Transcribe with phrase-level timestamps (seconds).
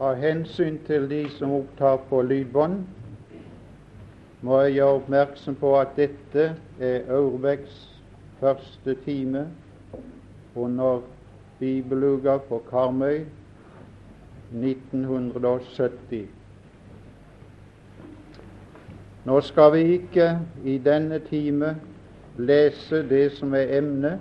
[0.00, 2.78] Av hensyn til de som opptar på lydbånd,
[4.40, 6.46] må jeg gjøre oppmerksom på at dette
[6.80, 7.74] er Aurbecks
[8.40, 9.42] første time
[10.56, 11.04] under
[11.58, 13.26] bibeluka på Karmøy
[14.56, 16.24] 1970.
[19.28, 20.32] Nå skal vi ikke
[20.64, 21.76] i denne time
[22.40, 24.16] lese det som er emnet,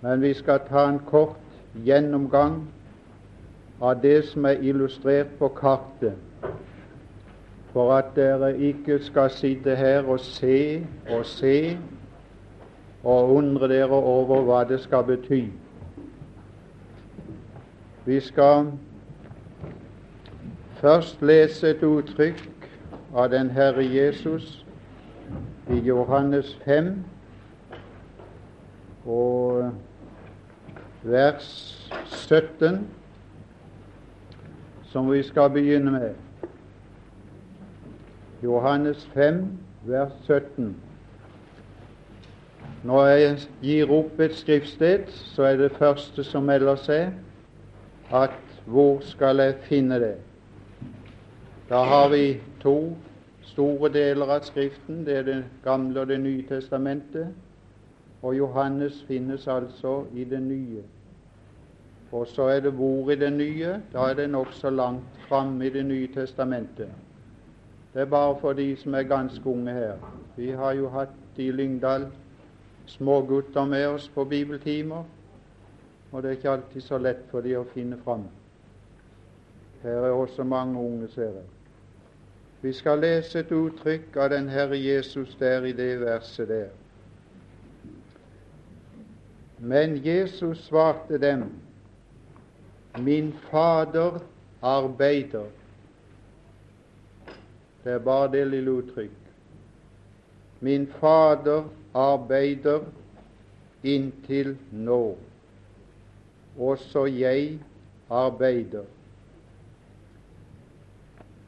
[0.00, 1.36] men vi skal ta en kort
[1.84, 2.62] gjennomgang
[3.82, 6.14] av det som er illustrert på kartet,
[7.72, 11.78] for at dere ikke skal sitte her og se og se
[13.02, 15.42] og undre dere over hva det skal bety.
[18.04, 18.70] Vi skal
[20.78, 22.68] først lese et uttrykk
[23.14, 24.64] av den Herre Jesus
[25.70, 26.94] i Johannes 5
[29.06, 29.70] og
[31.02, 31.50] vers
[32.06, 32.86] 17,
[34.92, 36.14] som vi skal begynne med.
[38.42, 39.44] Johannes 5,
[39.88, 40.76] vers 17.
[42.84, 47.12] Når jeg gir opp et skriftsted, så er det første som melder seg,
[48.12, 50.16] at hvor skal jeg finne det?
[51.70, 52.92] Da har vi to
[53.52, 55.06] store deler av Skriften.
[55.06, 57.28] Det er Det gamle og Det nye testamentet.
[58.22, 60.82] Og Johannes finnes altså i det nye.
[62.12, 63.80] Og så er det hvor i det nye.
[63.92, 66.88] Da er det nokså langt framme i Det nye testamentet.
[67.94, 69.96] Det er bare for de som er ganske unge her.
[70.36, 72.06] Vi har jo hatt i Lyngdal
[72.86, 75.04] smågutter med oss på bibeltimer,
[76.12, 78.24] og det er ikke alltid så lett for de å finne fram.
[79.82, 81.48] Her er også mange unge, ser jeg.
[82.62, 86.68] Vi skal lese et uttrykk av den Herre Jesus der i det verset der.
[89.58, 91.44] Men Jesus svarte dem,
[92.98, 94.20] Min Fader
[94.62, 95.46] arbeider.
[97.84, 99.10] Det er bare det lille uttrykk.
[100.60, 102.80] Min Fader arbeider
[103.82, 105.16] inntil nå.
[106.58, 107.58] Også jeg
[108.10, 108.84] arbeider.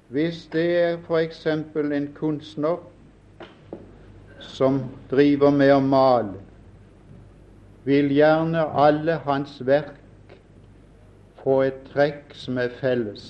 [0.08, 1.46] Hvis det er f.eks.
[1.46, 2.76] en kunstner
[4.40, 4.80] som
[5.10, 6.40] driver med å male,
[7.84, 10.03] vil gjerne alle hans verk
[11.44, 13.24] få et trekk som er felles.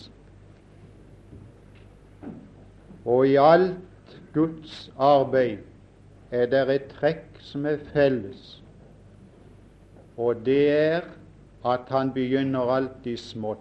[3.04, 5.58] Og i alt Guds arbeid
[6.30, 8.62] er det et trekk som er felles,
[10.16, 11.10] og det er
[11.66, 13.60] at han begynner alltid smått.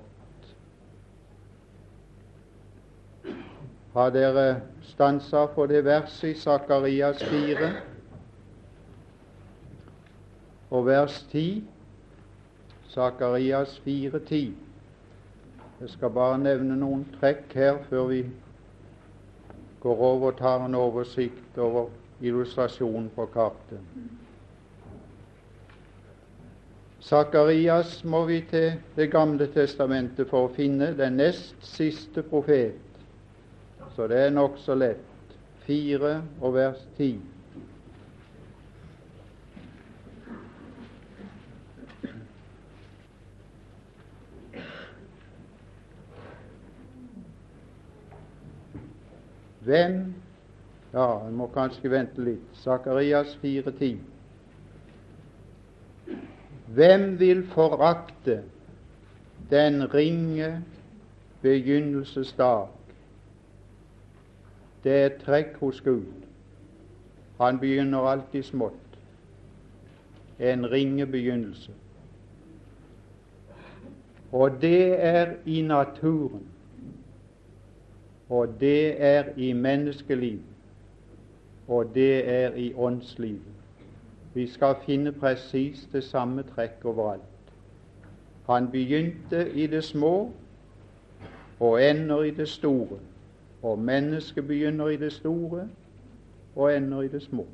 [3.93, 4.47] Har dere
[4.85, 7.69] stansa for det verset i Sakarias 4
[10.73, 11.72] og vers 10?
[12.93, 14.53] Sakarias 4,10.
[15.81, 18.19] Jeg skal bare nevne noen trekk her før vi
[19.83, 21.89] går over og tar en oversikt over
[22.21, 23.81] illustrasjonen på kartet.
[27.03, 32.79] Sakarias må vi til Det gamle testamentet for å finne den nest siste profet
[33.95, 35.09] så det er nokså lett.
[35.63, 37.13] Fire og vers ti.
[49.65, 50.13] Hvem
[50.93, 52.49] Ja, en må kanskje vente litt.
[52.61, 53.97] Sakarias 4,10.
[56.75, 58.43] Hvem vil forakte
[59.49, 60.51] den ringe
[61.41, 62.67] begynnelsesdag
[64.83, 66.25] det er et trekk hos Gud.
[67.39, 68.97] Han begynner alltid smått.
[70.39, 71.71] En ringe begynnelse.
[74.31, 76.43] Og det er i naturen.
[78.29, 80.41] Og det er i menneskelivet.
[81.67, 83.41] Og det er i åndslivet.
[84.33, 87.21] Vi skal finne presis det samme trekk overalt.
[88.49, 90.31] Han begynte i det små
[91.59, 92.99] og ender i det store.
[93.61, 95.69] Og mennesket begynner i det store
[96.55, 97.47] og ender i det små.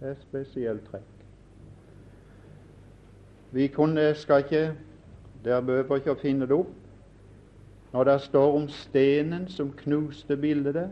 [0.00, 1.02] Det er et spesielt trekk.
[3.52, 4.72] Vi kunne, skal ikke
[5.44, 6.70] Dere behøver ikke å finne det opp.
[7.92, 10.90] Når det står om stenen som knuste bildet,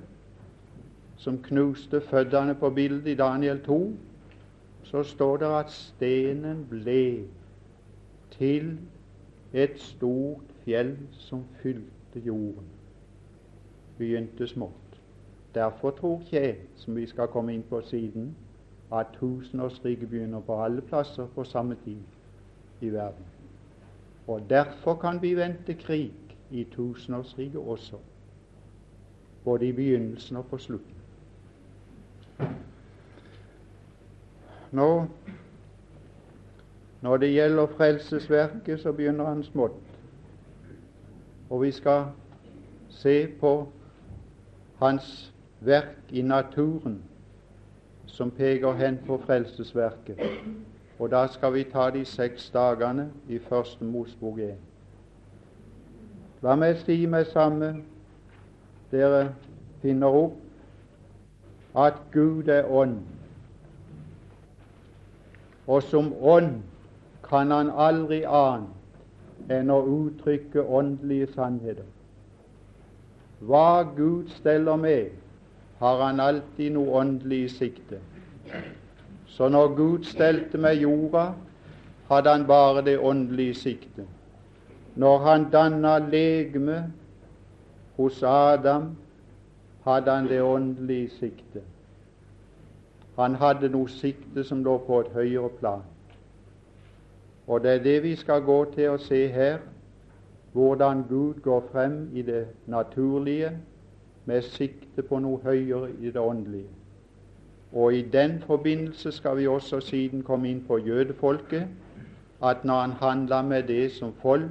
[1.17, 3.93] som knuste føddene på bildet i Daniel 2,
[4.83, 7.25] så står det at stenen ble
[8.31, 8.79] til
[9.53, 12.69] et stort fjell som fylte jorden
[13.99, 15.01] begynte smått.
[15.55, 18.37] Derfor tror ikke jeg, som vi skal komme inn på siden,
[18.93, 23.25] at tusenårsriket begynner på alle plasser på samme tid i verden.
[24.27, 26.13] Og derfor kan vi vente krig
[26.51, 27.97] i tusenårsriket også,
[29.45, 30.95] både i begynnelsen og på slutten.
[34.73, 35.07] Nå,
[37.01, 39.73] når det gjelder frelsesverket, så begynner han smått.
[41.51, 42.05] Og vi skal
[42.89, 43.69] se på
[44.79, 47.03] hans verk i naturen
[48.07, 50.21] som peker hen på frelsesverket.
[50.99, 54.55] Og da skal vi ta de seks dagene i Første Mosbok 1.
[56.47, 57.73] La meg si med samme
[58.93, 59.23] dere
[59.83, 63.01] finner opp at Gud er ånd.
[65.67, 66.61] Og som ånd
[67.27, 71.89] kan han aldri annet enn å uttrykke åndelige sannheter.
[73.43, 75.11] Hva Gud steller med,
[75.83, 77.99] har han alltid noe åndelig i sikte.
[79.35, 81.33] Så når Gud stelte med jorda,
[82.09, 84.07] hadde han bare det åndelige i sikte.
[84.97, 86.93] Når han danna legeme
[87.97, 88.97] hos Adam,
[89.85, 91.63] hadde han det åndelige sikte.
[93.17, 95.85] Han hadde noe sikte som lå på et høyere plan.
[97.47, 99.59] Og det er det vi skal gå til å se her,
[100.53, 103.53] hvordan Gud går frem i det naturlige
[104.25, 106.73] med sikte på noe høyere i det åndelige.
[107.73, 111.69] Og i den forbindelse skal vi også siden komme inn på jødefolket,
[112.43, 114.51] at når han handla med det som folk,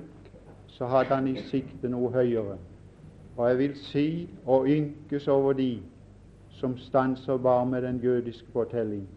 [0.78, 2.58] så hadde han i sikte noe høyere.
[3.38, 4.08] Og jeg vil si
[4.46, 5.80] og ynkes over de
[6.56, 9.08] som stanser bare med den jødiske fortelling.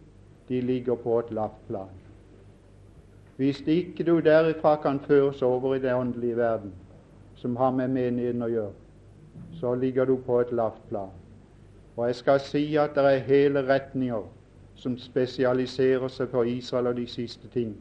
[0.49, 1.91] De ligger på et lavt plan.
[3.35, 6.71] Hvis ikke du derifra kan føres over i den åndelige verden,
[7.35, 8.73] som har med menigheten å gjøre,
[9.59, 11.11] så ligger du på et lavt plan.
[11.95, 14.23] Og jeg skal si at det er hele retninger
[14.75, 17.75] som spesialiserer seg på Israel og de siste ting,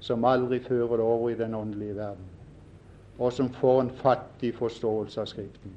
[0.00, 2.28] som aldri fører det over i den åndelige verden,
[3.18, 5.72] og som får en fattig forståelse av Skriften.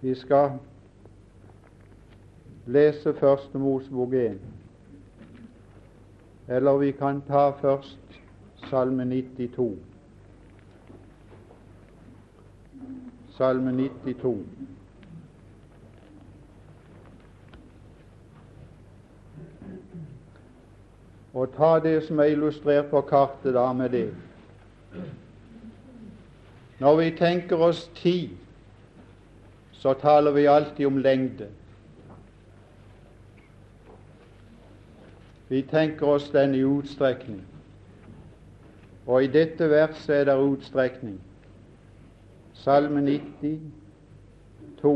[0.00, 0.50] Vi skal
[2.66, 4.40] lese Første Mosebok 1.
[6.48, 8.20] Eller vi kan ta først
[8.70, 9.76] Salme 92.
[13.36, 13.72] Salme
[14.04, 14.36] 92.
[21.34, 24.14] Og ta det som er illustrert på kartet da med det.
[26.80, 28.30] Når vi tenker oss tid,
[29.72, 31.48] så taler vi alltid om lengde.
[35.48, 37.44] Vi tenker oss den i utstrekning.
[39.06, 41.20] Og i dette verset er det utstrekning.
[42.54, 44.94] Salme 92,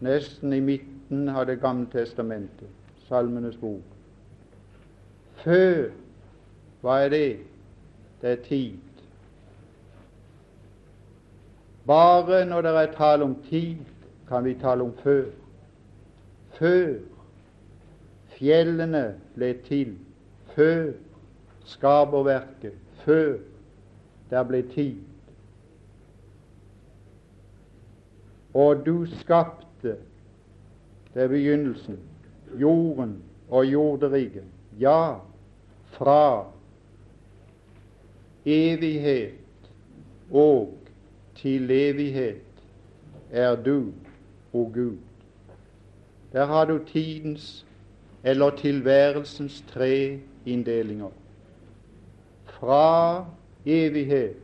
[0.00, 2.68] nesten i midten av Det gamle testamentet,
[3.08, 3.95] Salmenes bok.
[5.44, 5.90] Før,
[6.80, 7.38] hva er det?
[8.22, 8.78] Det er tid.
[11.86, 13.76] Bare når det er tale om tid,
[14.28, 15.24] kan vi tale om før.
[16.58, 16.94] Før
[18.36, 19.04] fjellene
[19.34, 19.94] ble til,
[20.54, 20.92] før
[21.64, 22.74] skaperverket,
[23.04, 23.36] før
[24.30, 24.96] der ble tid.
[28.54, 29.96] Og du skapte,
[31.14, 31.98] det er begynnelsen,
[32.60, 34.44] jorden og jorderiket.
[34.80, 35.14] Ja,
[35.84, 36.44] fra
[38.46, 39.34] evighet
[40.30, 40.74] og
[41.36, 42.42] til evighet
[43.30, 43.92] er du,
[44.52, 44.96] o Gud.
[46.32, 47.66] Der har du tidens
[48.24, 51.10] eller tilværelsens tre inndelinger.
[52.44, 53.26] Fra
[53.66, 54.36] evighet,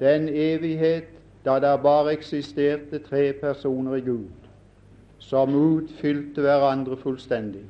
[0.00, 1.04] den evighet
[1.44, 4.28] da det bare eksisterte tre personer i Gud,
[5.18, 7.64] som utfylte hverandre fullstendig.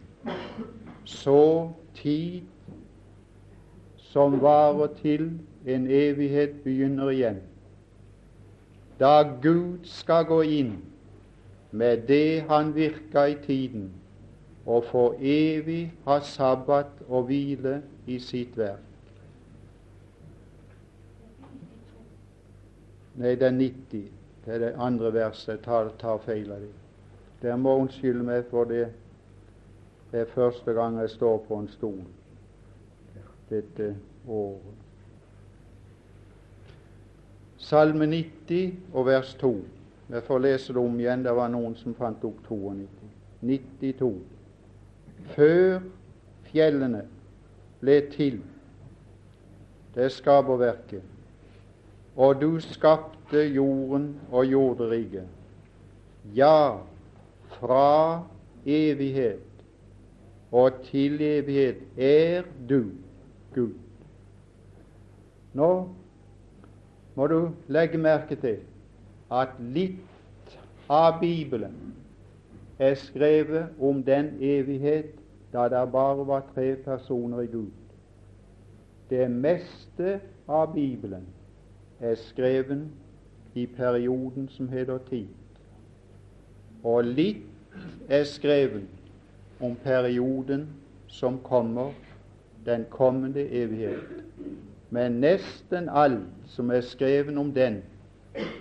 [1.05, 2.43] Så tid
[3.97, 5.31] som varer til
[5.67, 7.41] en evighet begynner igjen.
[9.01, 10.77] Da Gud skal gå inn
[11.73, 13.91] med det han virka i tiden,
[14.67, 18.89] og for evig ha sabbat og hvile i sitt verk.
[23.15, 24.05] Nei, det er 90.
[24.45, 25.49] Det er det andre verset.
[25.49, 26.71] Jeg tar, tar feil av det.
[27.43, 28.87] Dere må unnskylde meg, for det
[30.21, 32.02] er første gang jeg står på en stol
[33.52, 33.97] dette
[34.28, 34.61] året.
[37.62, 39.52] Salme 90 og vers 2.
[40.11, 41.25] Jeg får lese det om igjen.
[41.25, 42.88] Det var noen som fant opp 92.
[43.42, 44.11] 92.
[45.37, 45.85] Før
[46.50, 47.04] fjellene
[47.81, 48.40] ble til,
[49.95, 51.04] det er skaperverket,
[52.16, 55.28] og du skapte jorden og jorderiket.
[56.35, 56.78] Ja,
[57.59, 58.23] fra
[58.66, 59.52] evighet
[60.53, 62.85] og til evighet er du
[63.55, 63.73] Gud.
[65.55, 65.89] Nå
[67.15, 68.61] må du legge merke til
[69.33, 70.57] at litt
[70.93, 71.95] av Bibelen
[72.79, 75.13] er skrevet om den evighet
[75.53, 77.71] da det bare var tre personer i Gud.
[79.11, 81.27] Det meste av Bibelen
[82.01, 82.89] er skrevet
[83.55, 85.29] i perioden som heter tid.
[86.85, 87.45] Og litt
[88.09, 88.89] er skrevet
[89.62, 90.69] om perioden
[91.07, 91.90] som kommer,
[92.66, 94.25] den kommende evighet.
[94.90, 97.83] Men nesten alt som er skrevet om den,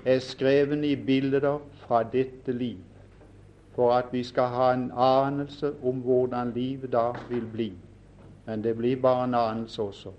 [0.06, 2.78] er skrevet i bilder fra dette liv,
[3.76, 7.74] for at vi skal ha en anelse om hvordan livet da vil bli.
[8.46, 10.12] Men det blir bare en anelse også.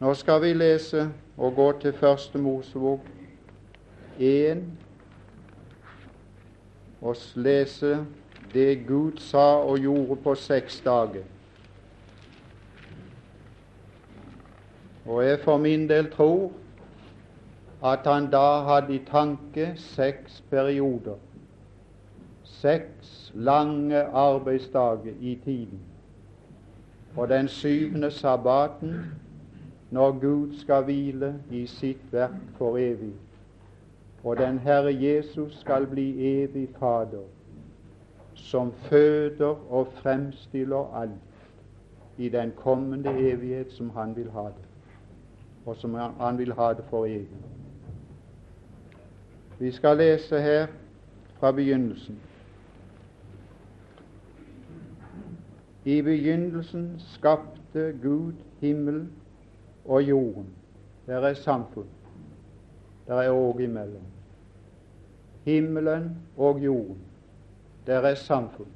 [0.00, 3.00] Nå skal vi lese og gå til Første Mosebok
[4.18, 4.62] 1
[7.00, 8.06] og lese
[8.56, 11.24] det Gud sa og gjorde på seks dager.
[15.06, 16.52] Og jeg for min del tror
[17.84, 21.20] at han da hadde i tanke seks perioder,
[22.44, 25.80] seks lange arbeidsdager i tiden.
[27.16, 29.04] Og den syvende sabbaten,
[29.90, 33.14] når Gud skal hvile i sitt verk for evig,
[34.24, 36.10] og den Herre Jesus skal bli
[36.42, 37.35] evig Fader,
[38.36, 41.12] som føder og fremstiller alt
[42.18, 44.66] i den kommende evighet som han vil ha det,
[45.66, 47.44] og som han vil ha det for egen.
[49.58, 50.66] Vi skal lese her
[51.38, 52.20] fra begynnelsen.
[55.84, 59.08] I begynnelsen skapte Gud himmel
[59.84, 60.46] og jorden.
[61.06, 61.86] Der er samfunn.
[63.06, 64.02] Der er òg imellom.
[65.44, 66.98] Himmelen og jorden.
[67.86, 68.68] Der er samfunn.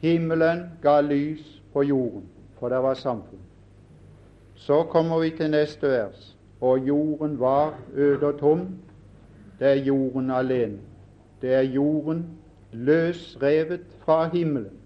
[0.00, 2.24] Himmelen ga lys på jorden,
[2.58, 3.40] for det var samfunn.
[4.54, 6.36] Så kommer vi til neste vers.
[6.60, 8.68] Og jorden var øde og tom.
[9.58, 10.78] Det er jorden alene.
[11.42, 12.26] Det er jorden
[12.72, 14.78] løsrevet fra himmelen.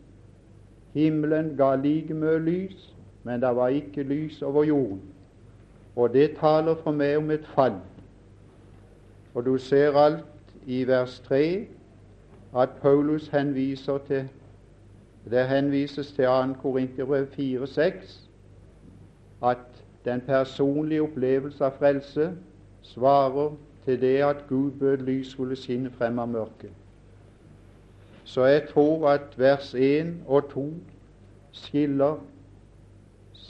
[0.94, 5.02] Himmelen ga like mye lys, men det var ikke lys over jorden.
[5.96, 7.80] Og det taler for meg om et fall.
[9.34, 11.66] Og du ser alt i vers 3
[12.56, 14.28] at Paulus henviser til
[15.30, 16.54] Det henvises til 2.
[16.62, 18.28] Korinterbrev 4,6
[19.42, 19.58] at
[20.04, 22.30] den personlige opplevelse av frelse
[22.82, 23.50] svarer
[23.84, 26.72] til det at Gud bød lys skulle skinne frem av mørket.
[28.24, 30.64] Så jeg tror at vers 1 og 2
[31.52, 32.16] skiller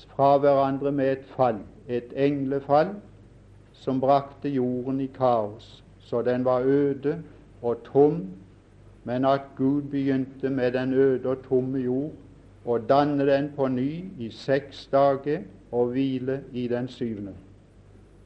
[0.09, 2.89] fra hverandre med et fall, et englefall,
[3.73, 7.23] som brakte jorden i kaos, så den var øde
[7.63, 8.27] og tom
[9.05, 12.13] men at Gud begynte med den øde og tomme jord
[12.65, 15.41] og danne den på ny i seks dager
[15.73, 17.35] og hvile i den syvende.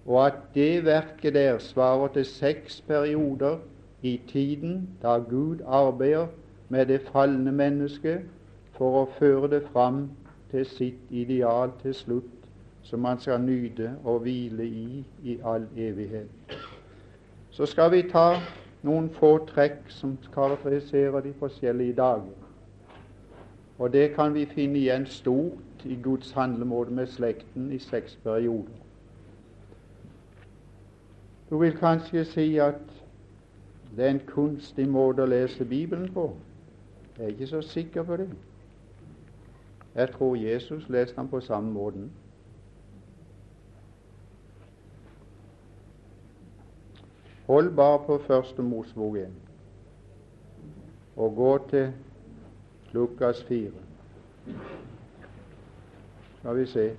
[0.06, 3.58] Og at det verket der svarer til seks perioder
[4.02, 6.26] i tiden da Gud arbeider
[6.68, 8.20] med det falne mennesket
[8.72, 10.08] for å føre det fram
[10.50, 12.48] til sitt ideal til slutt,
[12.82, 16.56] som man skal nyte og hvile i i all evighet.
[17.50, 18.40] Så skal vi ta
[18.82, 22.48] noen få trekk som karakteriserer de forskjellige dager.
[23.78, 28.78] Og det kan vi finne igjen stort i Guds handlemåte med slekten i seks perioder.
[31.50, 32.80] Du vil kanskje si at
[33.96, 36.30] det er en kunstig måte å lese Bibelen på.
[37.18, 38.28] Jeg er ikke så sikker på det.
[39.94, 42.10] Jeg tror Jesus leste den på samme måten.
[47.46, 49.28] Hold bare på Første Mosbok 1
[51.16, 51.92] og gå til
[52.92, 53.70] Lukas 4.
[56.38, 56.96] Skal vi se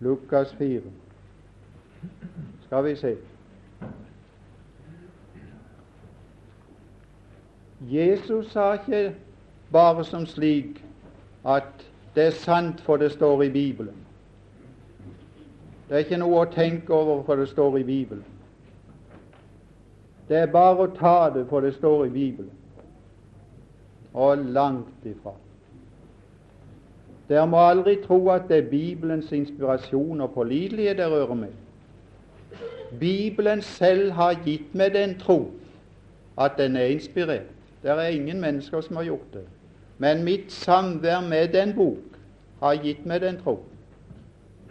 [0.00, 0.82] Lukas 4.
[2.64, 3.16] Skal vi se
[7.80, 9.16] Jesus sa ikke
[9.72, 10.84] bare som slik
[11.46, 13.96] at det er sant, for det står i Bibelen.
[15.88, 18.24] Det er ikke noe å tenke over, for det står i Bibelen.
[20.28, 22.50] Det er bare å ta det, for det står i Bibelen.
[24.14, 25.36] Og langt ifra.
[27.28, 31.52] Dere må aldri tro at det er Bibelens inspirasjon og pålitelighet det rører med.
[33.00, 35.50] Bibelen selv har gitt meg den tro
[36.38, 37.52] at den er inspirert.
[37.82, 39.44] Det er ingen mennesker som har gjort det.
[39.98, 42.18] Men mitt samvær med den bok
[42.60, 43.58] har gitt meg den tro.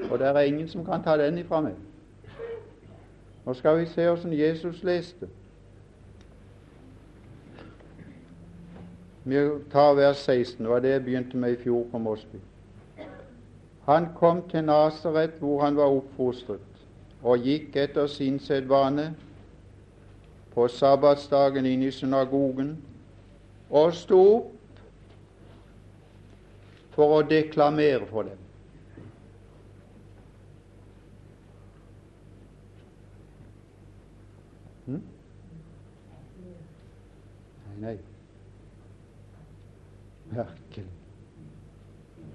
[0.09, 1.75] Og det er ingen som kan ta den ifra meg.
[3.45, 5.29] Nå skal vi se hvordan Jesus leste.
[9.23, 9.35] Vi
[9.71, 10.63] tar vers 16.
[10.63, 12.37] Det var det jeg begynte med i fjor på Mosby.
[13.85, 16.59] Han kom til Nasaret, hvor han var oppfostret,
[17.23, 19.15] og gikk etter sin sedvane
[20.53, 22.77] på sabbatsdagen inn i synagogen
[23.69, 24.54] og sto opp
[26.95, 28.43] for å deklamere for dem.
[34.85, 35.01] Hm?
[37.67, 37.95] Nei, nei.
[40.31, 40.91] Merkelig.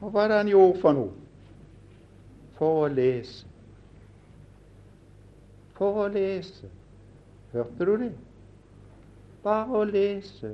[0.00, 1.14] Og hva er det han gjorde for noe?
[2.58, 3.46] For å lese.
[5.76, 6.68] For å lese.
[7.54, 8.10] Hørte du det?
[9.42, 10.52] Bare å lese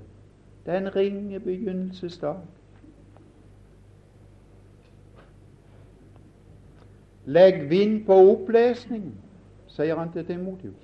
[0.67, 2.45] den ringe begynnelsesdag.
[7.27, 9.15] Legg vind på opplesningen,
[9.69, 10.83] sier han til Timotius.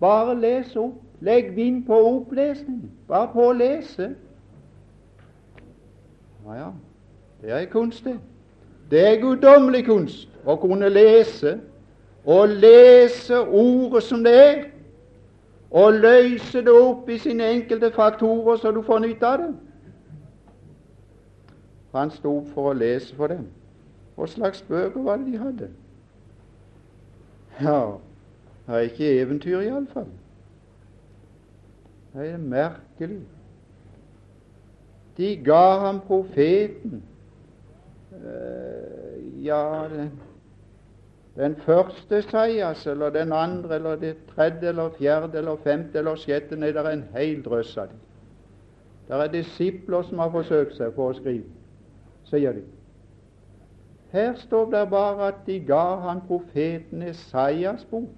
[0.00, 1.02] Bare les opp.
[1.20, 2.90] Legg vind på opplesningen.
[3.08, 4.10] Bare på å lese.
[6.46, 6.70] Ja, ja,
[7.42, 8.18] det er kunst, det.
[8.90, 11.56] Det er guddommelig kunst å kunne lese,
[12.24, 14.60] og lese ordet som det er,
[15.70, 19.54] og løse det opp i sine enkelte faktorer så du får nytte av det.
[21.96, 23.46] Han sto opp for å lese for dem.
[24.16, 25.70] Hva slags bøker var det de hadde?
[27.60, 27.80] Ja,
[28.66, 30.08] det er ikke eventyr, iallfall.
[32.14, 33.20] Det er merkelig.
[35.16, 37.02] De ga ham profeten.
[38.12, 40.10] Uh, ja, den,
[41.36, 46.56] den første Sajas, eller den andre, eller det tredje, eller fjerde, eller femte, eller sjette
[46.56, 48.00] Nei, det er en hel drøss av dem.
[49.08, 51.44] Det er disipler som har forsøkt seg på å skrive,
[52.26, 52.64] sier de.
[54.12, 58.08] Her står det bare at de ga han profeten Esaias bok.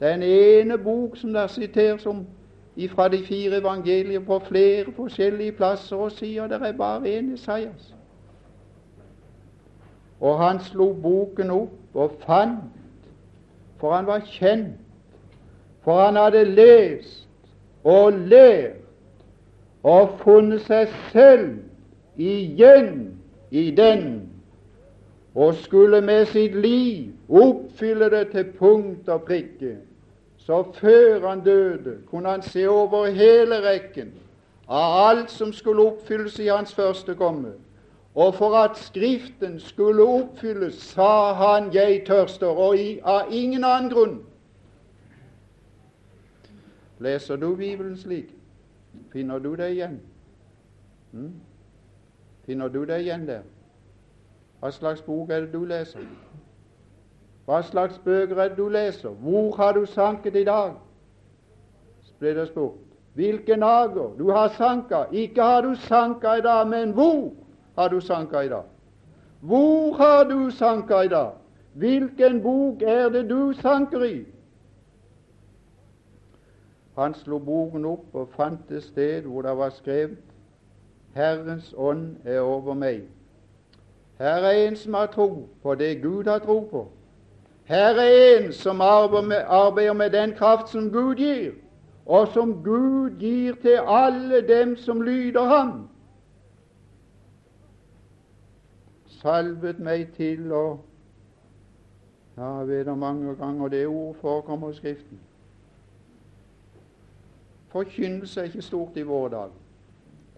[0.00, 2.26] Den ene bok som der siteres om
[2.90, 7.94] fra de fire evangelier på flere forskjellige plasser og sier det er bare én Esaias.
[10.20, 12.62] Og han slo boken opp og fant,
[13.78, 14.78] for han var kjent,
[15.82, 17.28] for han hadde lest
[17.84, 18.74] og lært
[19.82, 21.58] og funnet seg selv
[22.18, 23.17] igjen
[23.50, 24.28] i den,
[25.34, 29.76] og skulle med sitt liv oppfylle det til punkt og prikke.
[30.38, 34.12] Så før han døde, kunne han se over hele rekken
[34.68, 37.52] av alt som skulle oppfylles i hans første komme.
[38.14, 43.90] Og for at Skriften skulle oppfylles, sa han 'jeg tørster', og i, av ingen annen
[43.90, 44.22] grunn.
[46.98, 48.34] Leser du Bibelen slik,
[49.12, 50.00] finner du det igjen?
[51.12, 51.32] Hmm?
[52.48, 53.42] Finner du det igjen der?
[54.60, 56.06] Hva slags bok er det du leser?
[57.44, 59.10] Hva slags bøker er det du leser?
[59.20, 60.78] Hvor har du sanket i dag?
[62.18, 62.96] ble det spurt.
[63.14, 64.14] Hvilken ager?
[64.18, 65.04] Du har sanka.
[65.12, 67.32] Ikke har du sanka i dag, men hvor
[67.76, 68.64] har du sanka i dag?
[69.40, 71.30] Hvor har du sanka i dag?
[71.74, 74.24] Hvilken bok er det du sanker i?
[76.96, 80.27] Han slo boken opp og fant et sted hvor det var skrevet
[81.18, 83.02] Herrens ånd er over meg.
[84.18, 86.84] Her er en som har tro på det Gud har tro på.
[87.66, 91.52] Her er en som arbeider med den kraft som Gud gir,
[92.06, 95.88] og som Gud gir til alle dem som lyder ham.
[99.18, 100.66] Salvet meg til å
[102.38, 105.18] Ja, jeg vet det mange ganger det ordet forekommer i Skriften.
[107.68, 109.56] Forkynnelse er ikke stort i våre dager.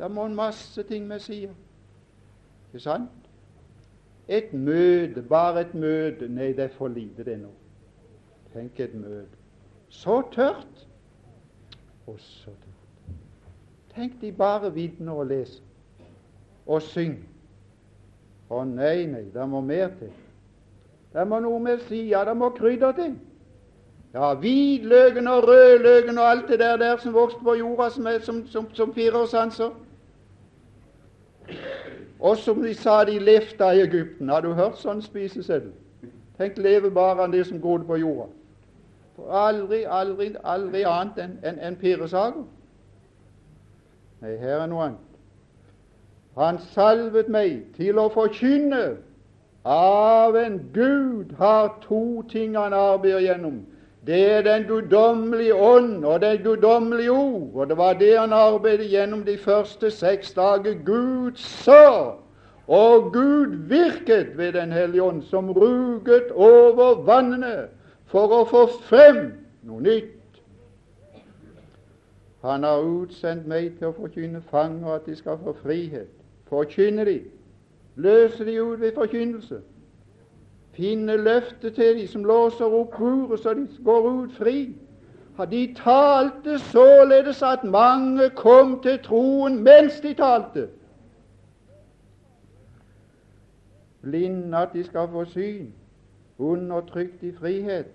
[0.01, 1.57] Det må en masse ting vi sier.
[2.71, 3.29] Ikke sant?
[4.29, 7.51] Et møte, bare et møte Nei, det er for lite, det nå.
[8.55, 9.37] Tenk et møte.
[9.91, 10.87] Så tørt!
[12.07, 13.17] Og så tørt.
[13.95, 15.67] Tenk de bare vitner og leser
[16.67, 17.27] og synger.
[18.51, 20.15] Å nei, nei, det må mer til.
[21.13, 23.13] Det må noe med sida, det må krydder til.
[24.15, 28.19] Ja, hvitløken og rødløken og alt det der, der som vokste på jorda som, er,
[28.27, 29.71] som, som, som fireårsanser.
[32.21, 34.29] Og som de sa de levde i Egypten.
[34.29, 35.73] Har du hørt sånn spiseseddel?
[36.39, 38.29] Tenk leve av det som grodde på jorda.
[39.17, 42.45] For aldri, aldri, aldri annet enn en, en piresager.
[44.21, 45.07] Nei, her er noe annet.
[46.37, 48.85] Han salvet meg til å forkynne
[49.69, 53.61] av en Gud har to ting han arbeider gjennom.
[54.07, 57.51] Det er den guddommelige ånd og det guddommelige ord.
[57.55, 60.75] Og det var det han arbeidet gjennom de første seks dager.
[60.85, 62.13] Gud så,
[62.67, 67.69] og Gud virket ved Den hellige ånd, som ruget over vannene
[68.07, 69.21] for å få frem
[69.63, 70.17] noe nytt.
[72.43, 76.09] Han har utsendt meg til å forkynne fanger at de skal få frihet.
[76.49, 77.19] Forkynne de,
[78.01, 79.61] løse de ut ved forkynnelse.
[80.73, 84.75] Finne løftet til de som låser opp buret så de går ut fri.
[85.51, 90.69] De talte således at mange kom til troen mens de talte.
[94.03, 95.73] Blinde at de skal få syn,
[96.39, 97.89] undertrykt i frihet.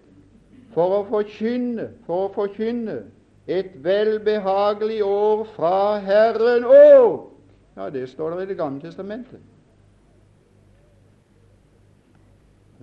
[0.73, 3.03] For å forkynne, for å forkynne
[3.47, 7.31] et velbehagelig år fra Herren og
[7.77, 9.39] Ja, det står der i Det gamle testamentet.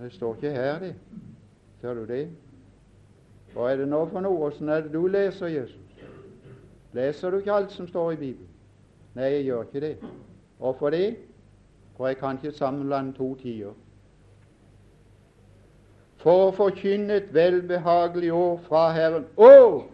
[0.03, 0.95] Det står ikke her, det.
[1.81, 2.29] Ser du det?
[3.53, 4.49] Hva er det nå for noe?
[4.49, 6.01] Åssen er det du leser Jesus?
[6.93, 8.49] Leser du ikke alt som står i Bibelen?
[9.15, 9.91] Nei, jeg gjør ikke det.
[10.57, 11.15] Hvorfor det?
[11.97, 13.71] For jeg kan ikke sammenblande to tider.
[16.19, 19.85] For å forkynne et velbehagelig år fra Herren og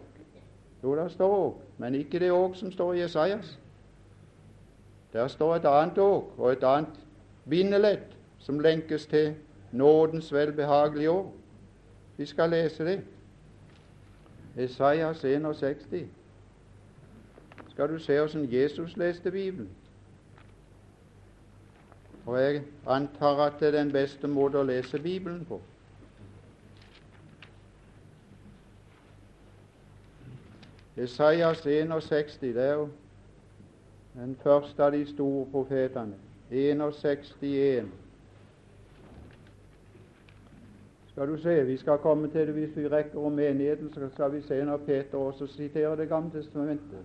[0.82, 3.58] jo, det står òg, men ikke det òg som står i Jesajas.
[5.12, 6.98] Der står et annet òg, og et annet
[7.50, 9.34] bindeledd som lenkes til
[9.72, 11.34] nådens velbehagelige år.
[12.16, 13.04] Vi skal lese det.
[14.56, 16.08] Esaias 61.
[17.70, 19.68] Skal du se åssen Jesus leste Bibelen?
[22.26, 25.60] Og jeg antar at det er den beste måten å lese Bibelen på.
[30.96, 32.88] Esaias 61 det er jo
[34.14, 36.14] den første av de store profetene.
[36.50, 37.88] 61.
[41.10, 44.32] Skal du se, Vi skal komme til det hvis vi rekker om menigheten, så skal
[44.32, 46.98] vi se når Peter også siterer Det gamle testamentet.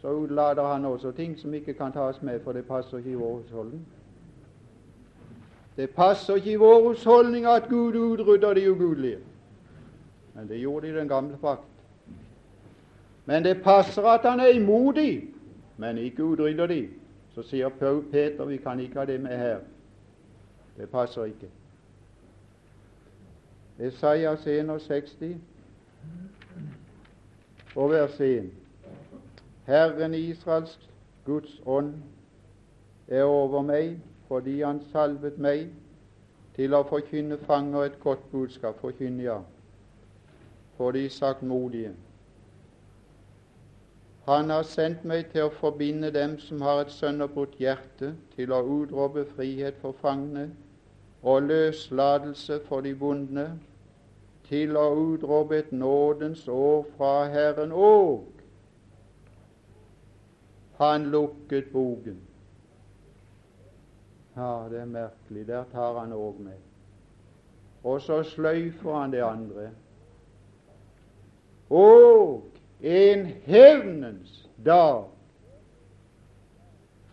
[0.00, 3.14] Så utlader han også ting som ikke kan tas med, for det passer ikke i
[3.14, 3.86] vår husholdning.
[5.76, 9.18] Det passer ikke i vår husholdning at Gud utrydder de ugudelige.
[10.34, 11.60] Men det gjorde de i den gamle pakt.
[13.26, 15.28] Men det passer at han er imodig,
[15.76, 16.88] men ikke utrydder de.
[17.34, 17.68] Så sier
[18.12, 19.58] Peter vi kan ikke ha det med her.
[20.76, 21.46] Det passer ikke.
[23.80, 25.40] Esaias 61
[27.74, 28.50] og vers 1.
[29.66, 30.78] Herren Israels
[31.24, 31.94] Guds ånd
[33.08, 33.96] er over meg
[34.28, 35.70] fordi Han salvet meg
[36.54, 39.38] til å forkynne fanger et godt budskap, forkynne ja,
[40.76, 41.94] for de saktmodige.
[44.28, 48.60] Han har sendt meg til å forbinde dem som har et sønderbrutt hjerte, til å
[48.60, 50.50] utrope frihet for fangene
[51.22, 53.48] og løslatelse for de bundne,
[54.50, 57.72] til å utrope et nådens år fra Herren.
[57.72, 58.26] Og
[60.80, 62.18] han lukket boken.
[64.36, 65.46] Ja, det er merkelig.
[65.46, 66.58] Der tar han òg med.
[67.84, 69.70] Og så sløyfer han det andre.
[71.70, 72.42] Og
[72.82, 75.04] en hevnens dag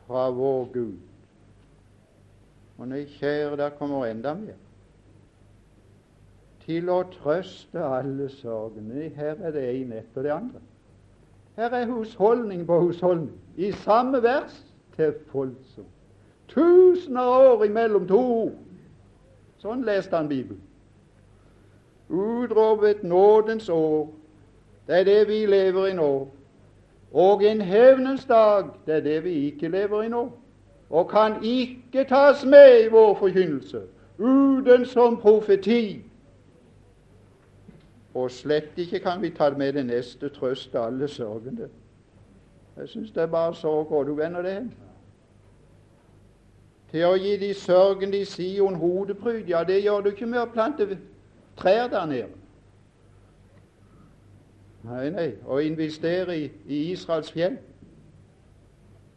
[0.07, 0.97] fra vår Gud.
[2.77, 4.57] Og nei, kjære, der kommer enda mer.
[6.67, 9.07] Til å trøste alle sorgene.
[9.15, 10.61] Her er det ene etter det andre.
[11.57, 14.59] Her er husholdning på husholdning i samme vers
[14.95, 15.93] til voldsomt.
[16.47, 18.53] Tusener av år imellom to ord.
[19.63, 20.61] Sånn leste han Bibelen.
[22.07, 24.07] Utropt nådens år
[24.87, 26.27] det er det vi lever i nå.
[27.11, 30.29] Og en hevnens dag, det er det vi ikke lever i nå.
[30.89, 33.81] Og kan ikke tas med i vår forkynnelse
[34.19, 36.03] uten som profeti.
[38.17, 41.69] Og slett ikke kan vi ta med det neste trøst til alle sørgende.
[42.77, 44.71] Jeg syns det er bare sorg hvor du vender det hen.
[46.91, 50.49] Til å gi de sørgende i Sion hodepryd, ja, det gjør du ikke med å
[50.49, 50.97] plante
[51.57, 52.33] trær der nede.
[54.87, 57.57] Nei, nei, å investere i, i Israels fjell.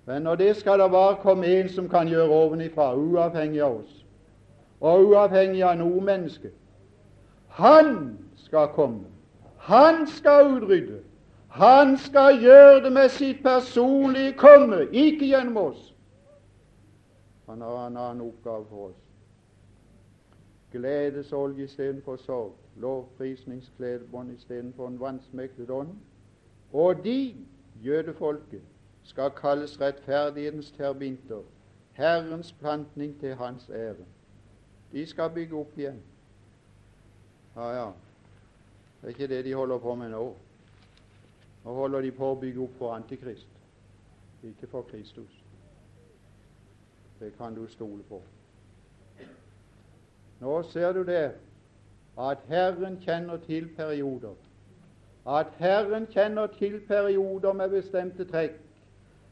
[0.09, 4.01] Men når det skal det bare komme en som kan gjøre ovenifra, uavhengig av oss,
[4.81, 6.51] og uavhengig av noe menneske.
[7.61, 8.19] Han
[8.51, 9.05] skal komme.
[9.59, 11.03] Han skal utrydde.
[11.49, 15.95] Han skal gjøre det med sitt personlige komme, ikke gjennom oss.
[17.47, 18.99] Han har en annen oppgave for oss.
[20.73, 25.95] Gledesolje istedenfor sorg lovprisningskledebånd istedenfor en vansmektet ånd.
[26.73, 27.35] Og de,
[27.85, 28.63] jødefolket,
[29.03, 31.43] skal kalles rettferdighetens terbinter,
[31.93, 34.07] Herrens plantning til Hans ære.
[34.93, 36.03] De skal bygge opp igjen.
[37.57, 37.91] Ja, ja,
[39.01, 40.25] det er ikke det de holder på med nå.
[41.65, 43.49] Nå holder de på å bygge opp for Antikrist,
[44.43, 45.33] ikke for Kristus.
[47.21, 48.21] Det kan du stole på.
[50.41, 51.33] Nå ser du det
[52.19, 54.37] at Herren kjenner til perioder.
[55.27, 58.57] At Herren kjenner til perioder med bestemte trekk.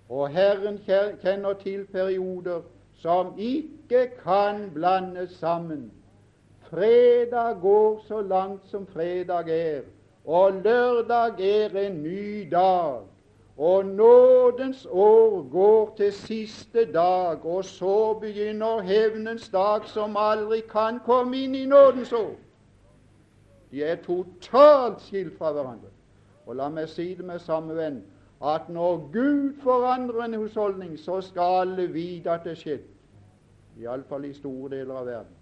[0.09, 2.63] Og Herren kjenner til perioder
[3.01, 5.91] som ikke kan blandes sammen.
[6.71, 9.81] Fredag går så langt som fredag er,
[10.25, 13.03] og lørdag er en ny dag.
[13.59, 21.01] Og nådens år går til siste dag, og så begynner hevnens dag, som aldri kan
[21.07, 22.37] komme inn i nådens år.
[23.71, 25.91] De er totalt skilt fra hverandre.
[26.47, 27.99] Og la meg si det med samme venn
[28.45, 32.87] at når Gud forandrer en husholdning, så skal alle vite at det er skjedd.
[33.81, 35.38] Iallfall i store deler av verden.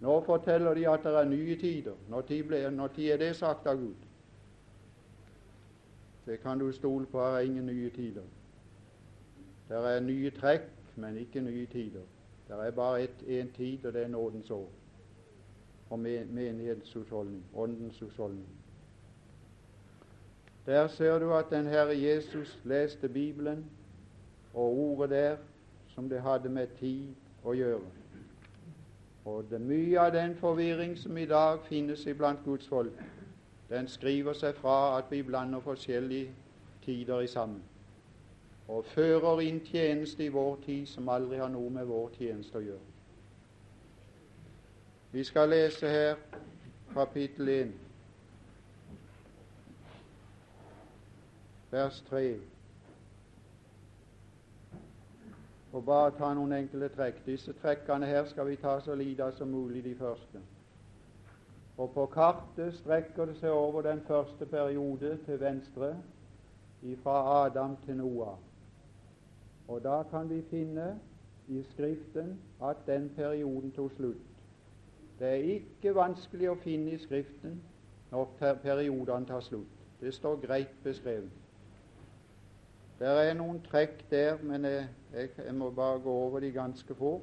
[0.00, 1.96] Nå forteller de at det er nye tider.
[2.08, 4.06] Når tid, ble, når tid er det sagt av Gud?
[6.26, 8.24] Det kan du stole på, det er ingen nye tider.
[9.68, 12.06] Det er nye trekk, men ikke nye tider.
[12.48, 14.68] Det er bare én tid, og det er nådens år.
[15.90, 18.48] Og menighetens husholdning, åndens husholdning.
[20.66, 23.70] Der ser du at den Herre Jesus leste Bibelen,
[24.54, 25.36] og ordet der
[25.88, 27.99] som det hadde med tid å gjøre.
[29.24, 33.02] Og det mye av den forvirring som i dag finnes iblant Guds folk,
[33.68, 36.30] den skriver seg fra at vi blander forskjellige
[36.84, 37.62] tider i sammen,
[38.68, 42.64] og fører inn tjeneste i vår tid som aldri har noe med vår tjeneste å
[42.64, 42.86] gjøre.
[45.12, 46.16] Vi skal lese her
[46.94, 47.72] kapittel 1,
[51.70, 52.24] vers 3.
[55.72, 57.22] Og bare ta noen enkle trekk.
[57.26, 60.40] Disse trekkene her skal vi ta så lite som mulig, de første.
[61.76, 65.94] Og på kartet strekker det seg over den første periode til venstre,
[67.02, 68.36] fra Adam til Noah.
[69.68, 70.98] Og da kan vi finne
[71.48, 74.26] i Skriften at den perioden tok slutt.
[75.18, 77.60] Det er ikke vanskelig å finne i Skriften
[78.10, 79.76] når periodene tar slutt.
[80.00, 81.30] Det står greit beskrevet.
[83.00, 86.94] Det er noen trekk der, men jeg, jeg, jeg må bare gå over de ganske
[86.94, 87.22] fort.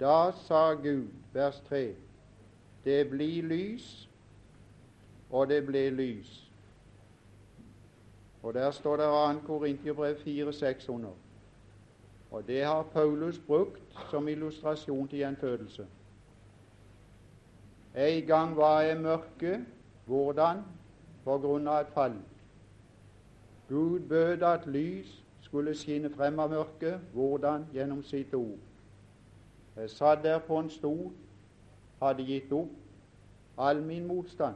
[0.00, 1.94] Da sa Gud, vers 3,
[2.84, 4.08] det blir lys,
[5.30, 6.32] og det ble lys.
[8.42, 9.46] Og Der står det 2.
[9.46, 11.14] Korintiabrev 4-6 under.
[12.30, 15.86] Og Det har Paulus brukt som illustrasjon til gjenfødelse.
[17.94, 19.64] En gang var jeg mørke.
[20.06, 20.62] Hvordan?
[21.24, 22.16] På grunn av et fall.
[23.72, 27.00] Gud bød at lys skulle skinne frem av mørket.
[27.12, 27.64] Hvordan?
[27.72, 28.58] Gjennom sitt ord.
[29.76, 31.12] Jeg satt der på en stol,
[32.02, 32.74] hadde gitt opp.
[33.58, 34.54] All min motstand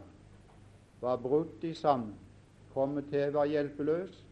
[1.01, 2.13] var brutt i sammen.
[2.75, 4.25] Kommet til jeg var hjelpeløs,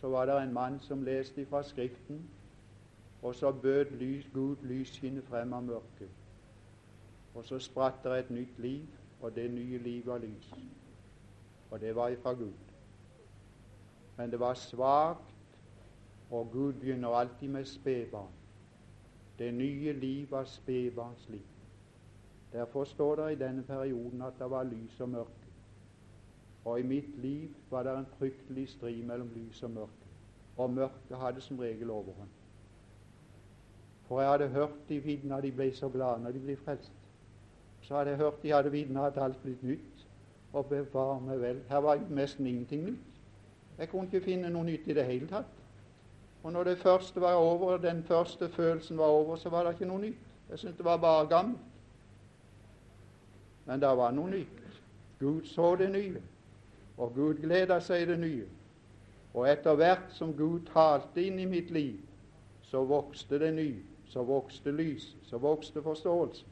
[0.00, 2.20] så var det en mann som leste fra Skriften,
[3.22, 6.12] og så bød lys, Gud lys skinne frem av mørket.
[7.34, 8.84] Og så spratt det et nytt liv,
[9.22, 10.52] og det nye livet var lys.
[11.70, 12.71] Og det var ifra Gud
[14.16, 15.34] men det var svakt,
[16.30, 18.32] og Gud begynner alltid med spedbarn.
[19.38, 21.46] Det nye liv var spedbarns liv.
[22.52, 25.48] Derfor står det i denne perioden at det var lys og mørke.
[26.64, 30.08] Og i mitt liv var det en fryktelig strid mellom lys og mørke.
[30.56, 32.28] Og mørket hadde som regel overhånd.
[34.06, 36.92] For jeg hadde hørt de vitna de ble så glade når de ble frelst.
[37.82, 40.06] Så hadde jeg hørt de hadde vitna at alt blitt nytt.
[40.52, 43.11] Og bevare meg vel, her var nesten ingenting nytt.
[43.78, 45.58] Jeg kunne ikke finne noe nytt i det hele tatt.
[46.42, 49.90] Og når det første var over, den første følelsen var over, så var det ikke
[49.90, 50.24] noe nytt.
[50.50, 51.60] Jeg syntes det var bare gammelt.
[53.64, 54.58] Men det var noe nytt.
[55.18, 56.22] Gud så det nye,
[56.98, 58.46] og Gud gleda seg i det nye.
[59.34, 62.00] Og etter hvert som Gud talte inn i mitt liv,
[62.66, 63.68] så vokste det ny,
[64.10, 66.44] så vokste lys, så vokste forståelse.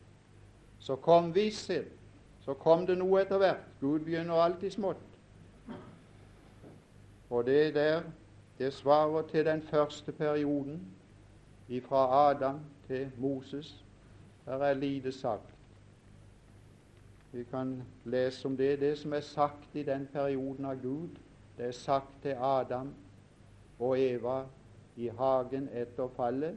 [0.78, 1.90] Så kom visshet,
[2.44, 3.66] så kom det noe etter hvert.
[3.80, 5.09] Gud begynner alltid smått.
[7.30, 8.02] Og det der,
[8.58, 10.86] det svarer til den første perioden,
[11.88, 13.84] fra Adam til Moses.
[14.44, 15.54] Her er lite sagt.
[17.32, 18.80] Vi kan lese om det.
[18.80, 21.08] Det som er sagt i den perioden av Gud,
[21.58, 22.94] det er sagt til Adam
[23.78, 24.44] og Eva
[24.96, 26.56] i hagen etter fallet.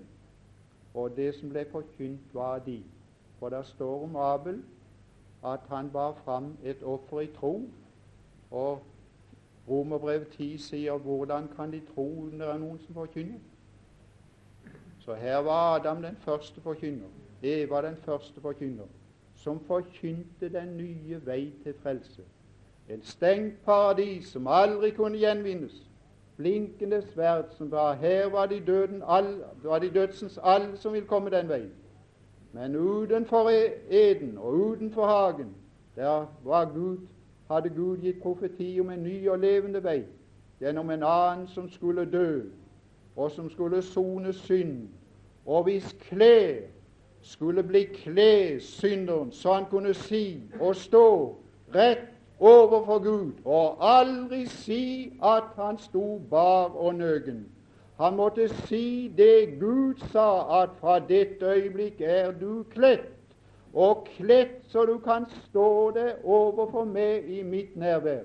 [0.93, 2.83] Og det som ble forkynt, var de.
[3.39, 4.63] For det står om Abel
[5.45, 7.69] at han bar fram et offer i tro,
[8.51, 8.81] og
[9.69, 13.39] Romerbrev 10 sier 'hvordan kan de tro når det er noen som forkynner'?
[14.99, 17.07] Så her var Adam den første forkynner,
[17.43, 18.85] Eva den første forkynner,
[19.35, 22.21] som forkynte den nye vei til frelse.
[22.89, 25.89] En stengt paradis som aldri kunne gjenvinnes.
[26.37, 31.05] Blinkende sverd som var Her var de, døden, all, var de dødsens alle som vil
[31.05, 31.71] komme den veien.
[32.51, 33.49] Men utenfor
[33.89, 35.55] eden og utenfor hagen
[35.95, 36.97] Der var Gud,
[37.53, 40.03] hadde Gud gitt profeti om en ny og levende vei
[40.61, 42.41] gjennom en annen som skulle dø,
[43.15, 44.87] og som skulle sone synd.
[45.45, 46.63] Og hvis klær
[47.21, 51.07] skulle bli kle synderen, så han kunne si og stå
[51.75, 57.45] rett overfor Gud og aldri si at han sto bar og nøgen.
[57.99, 63.12] Han måtte si det Gud sa, at fra dette øyeblikk er du kledt,
[63.73, 68.23] og kledd så du kan stå det overfor meg i mitt nærvær.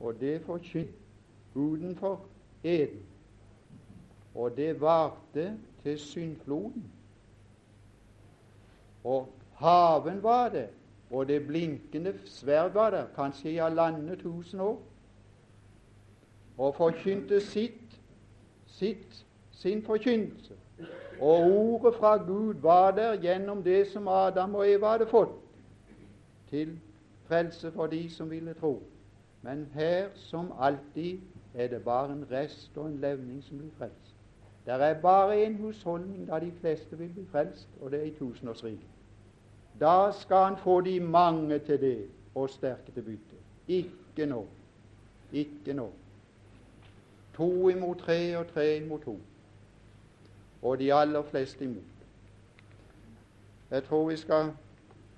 [0.00, 0.92] Og det forkynte
[1.54, 2.20] utenfor
[2.64, 3.02] eden.
[4.34, 6.90] Og det varte til syndfloden.
[9.04, 10.68] Og haven var det,
[11.10, 14.82] og det blinkende sverd var der, kanskje i halvannet tusen år,
[16.58, 18.00] og forkynte sitt,
[18.66, 20.54] sitt, sin forkynnelse.
[21.20, 25.36] Og ordet fra Gud var der gjennom det som Adam og Eva hadde fått,
[26.50, 26.78] til
[27.26, 28.82] frelse for de som ville tro.
[29.42, 31.18] Men her, som alltid,
[31.54, 34.14] er det bare en rest og en levning som blir frelst.
[34.66, 38.14] Det er bare en husholdning da de fleste vil bli frelst, og det er i
[38.18, 38.88] tusenårsriket.
[39.80, 43.36] Da skal han få de mange til det og sterke til bytte.
[43.68, 44.46] Ikke nå.
[45.32, 45.90] Ikke nå.
[47.34, 49.18] To imot tre og tre imot to.
[50.64, 51.82] Og de aller fleste imot.
[53.70, 54.52] Jeg tror vi skal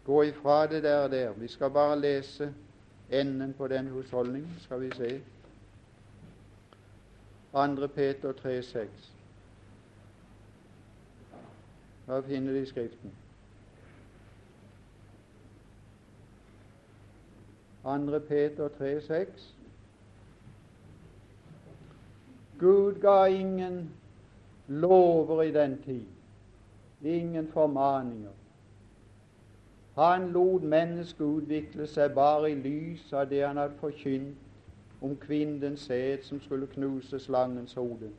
[0.04, 1.32] gå ifra det der og der.
[1.32, 2.54] Vi skal bare lese
[3.10, 5.22] enden på den husholdningen, skal vi se.
[7.52, 7.86] 2.
[7.86, 8.88] Peter 3,6.
[12.06, 13.12] Hva finner de i Skriften?
[17.82, 18.18] 2.
[18.28, 19.52] Peter 3,6.
[22.58, 23.95] Gud ga ingen
[24.68, 26.06] lover i den tid,
[27.04, 28.30] ingen formaninger.
[29.94, 35.86] Han lot mennesket utvikle seg bare i lys av det han hadde forkynt om kvinnens
[35.88, 38.10] sæd som skulle knuse slangens hode,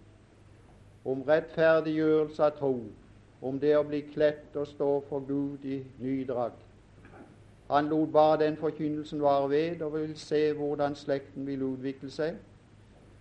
[1.05, 2.79] om rettferdiggjørelse av tro,
[3.41, 6.63] om det å bli kledt og stå for Gud i ny drakt.
[7.69, 12.37] Han lot bare den forkynnelsen vare ved, og vil se hvordan slekten vil utvikle seg.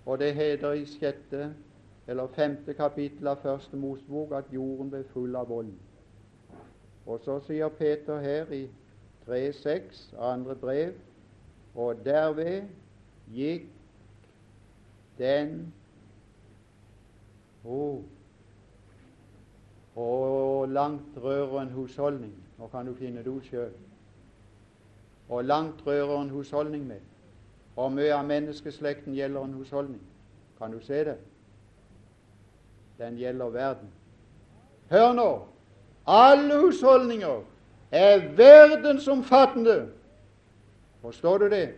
[0.06, 1.48] Og det heter i sjette
[2.08, 5.72] eller femte kapittel av Første Mosebok at jorden ble full av vold.
[7.06, 8.66] Og så sier Peter her i
[9.26, 10.92] 3.6, andre brev,
[11.74, 12.68] og derved
[13.34, 13.66] gikk
[15.18, 15.72] den
[17.64, 18.02] oh,
[19.96, 20.70] og
[21.62, 22.34] en husholdning.
[22.58, 23.72] Nå kan du finne det ut sjøl.
[25.28, 27.00] Og langt rører en husholdning med.
[27.76, 30.02] Og mye av menneskeslekten gjelder en husholdning.
[30.58, 31.16] Kan du se det?
[32.98, 33.88] Den gjelder verden.
[34.90, 35.30] Hør nå!
[36.06, 37.40] Alle husholdninger
[37.90, 39.88] er verdensomfattende.
[41.02, 41.68] Forstår du det?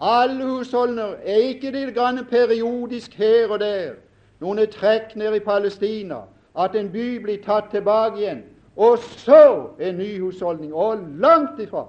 [0.00, 3.94] Alle husholdninger er ikke litt grann periodisk her og der,
[4.40, 6.24] noen trekk ned i Palestina,
[6.58, 8.42] at en by blir tatt tilbake igjen,
[8.76, 10.74] og så en ny husholdning.
[10.74, 11.86] Og langt ifra.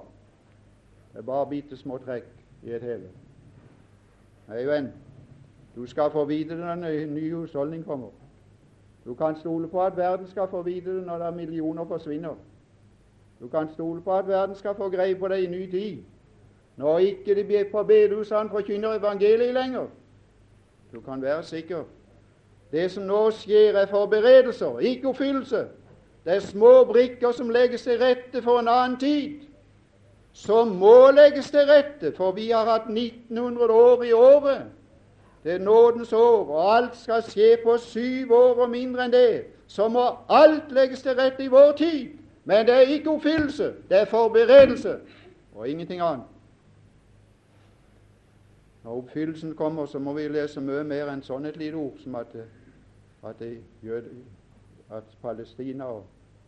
[1.12, 2.28] Det er bare bitte små trekk
[2.62, 3.10] i et hele.
[4.48, 4.92] Nei, venn,
[5.76, 8.08] du skal få vite det når en ny husholdning kommer.
[9.04, 12.34] Du kan stole på at verden skal få vite det når det er millioner forsvinner.
[13.40, 16.02] Du kan stole på at verden skal få greie på det i ny tid.
[16.76, 19.86] Når ikke de på bedehusene forkynner evangeliet lenger.
[20.92, 21.84] Du kan være sikker.
[22.72, 25.66] Det som nå skjer, er forberedelser, ikke oppfyllelse.
[26.24, 29.40] Det er små brikker som legges til rette for en annen tid
[30.34, 34.62] som må legges til rette, for vi har hatt 1900 år i året.
[35.44, 39.44] Det er nådens år, og alt skal skje på syv år og mindre enn det.
[39.66, 42.08] Så må alt legges til rette i vår tid.
[42.44, 44.98] Men det er ikke oppfyllelse, det er forberedelse
[45.54, 46.24] og ingenting annet.
[48.84, 52.18] Når oppfyllelsen kommer, så må vi lese mye mer enn sånn et lite ord som
[52.20, 52.34] at,
[53.24, 53.40] at,
[54.92, 55.86] at Palestina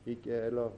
[0.07, 0.75] ikke, eller,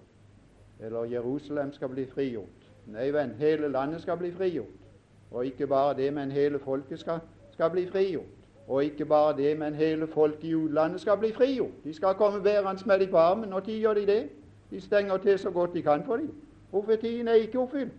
[0.80, 2.68] eller Jerusalem skal bli frigjort.
[2.86, 4.86] Nei, venn, hele landet skal bli frigjort.
[5.30, 7.20] Og ikke bare det, men hele folket skal,
[7.58, 8.24] skal bli frigjort.
[8.68, 11.84] Og ikke bare det, men hele folket i utlandet skal bli frigjort.
[11.84, 13.48] De skal komme bærende med dem på armen.
[13.48, 14.28] Når gjør de det?
[14.70, 16.34] De stenger til så godt de kan for dem.
[16.70, 17.92] Profetien er ikke oppfylt.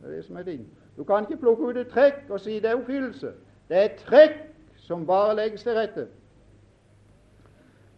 [0.00, 0.66] Det er det som er ting.
[0.96, 3.32] Du kan ikke plukke ut et trekk og si det er oppfyllelse.
[3.68, 4.36] Det er et trekk
[4.76, 6.06] som bare legges til rette.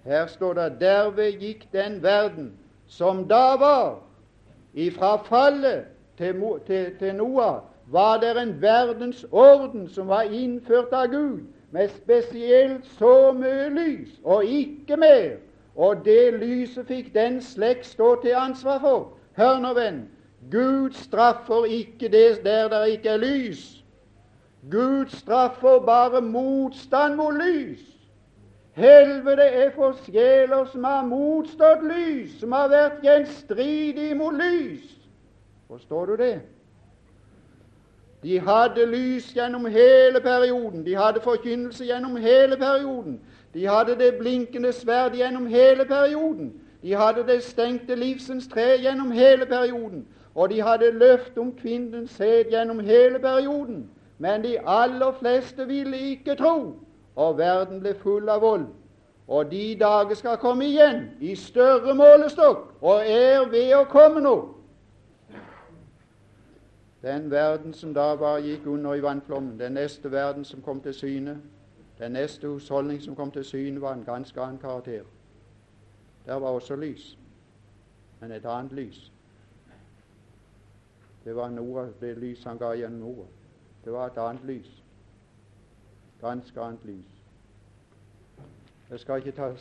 [0.05, 2.53] Her står det derved gikk den verden
[2.86, 4.03] som da var,
[4.74, 5.84] ifra fallet
[6.18, 12.87] til, til, til Noah var det en verdensorden som var innført av Gud, med spesielt
[12.99, 15.37] så mye lys, og ikke mer.
[15.76, 19.09] Og det lyset fikk den slekt stå til ansvar for.
[19.37, 20.05] Hør nå, venn.
[20.51, 23.64] Gud straffer ikke det der det ikke er lys.
[24.70, 27.82] Gud straffer bare motstand mot lys.
[28.74, 34.87] Helvete er for sjeler som har motstått lys, som har vært gjenstridige mot lys.
[35.68, 36.35] Forstår du det?
[38.25, 40.87] De hadde lys gjennom hele perioden.
[40.87, 43.20] De hadde forkynnelse gjennom hele perioden.
[43.55, 46.53] De hadde det blinkende sverd gjennom hele perioden.
[46.83, 50.07] De hadde det stengte livsens tre gjennom hele perioden.
[50.35, 53.91] Og de hadde løft om kvinnens sæd gjennom hele perioden.
[54.18, 56.77] Men de aller fleste ville ikke tro,
[57.16, 58.66] og verden ble full av vold.
[59.29, 64.53] Og de dager skal komme igjen, i større målestokk, og er ved å komme nå.
[67.05, 70.94] Den verden som da bare gikk under i vannflommen, den neste verden som kom til
[70.94, 71.42] syne,
[71.98, 75.02] den neste husholdning som kom til syne, var en ganske annen karakter.
[76.26, 77.18] Der var også lys,
[78.20, 79.12] men et annet lys.
[81.24, 83.28] Det var Nora, det lys han ga gjennom ordet.
[83.84, 84.82] Det var et annet lys.
[86.20, 87.12] Ganske annet lys.
[88.90, 89.52] Jeg skal ikke ta,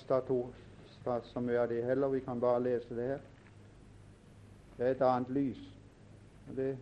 [1.04, 3.20] ta så mye av det heller, vi kan bare lese det her.
[4.78, 5.60] Det er et annet lys.
[6.56, 6.78] Det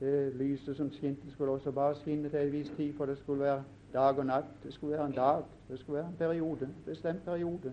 [0.00, 3.42] det lyset som skinte, skulle også bare skinne til en viss tid, for det skulle
[3.42, 4.44] være dag og natt.
[4.64, 7.72] Det skulle være en dag, det skulle være en periode, en bestemt periode.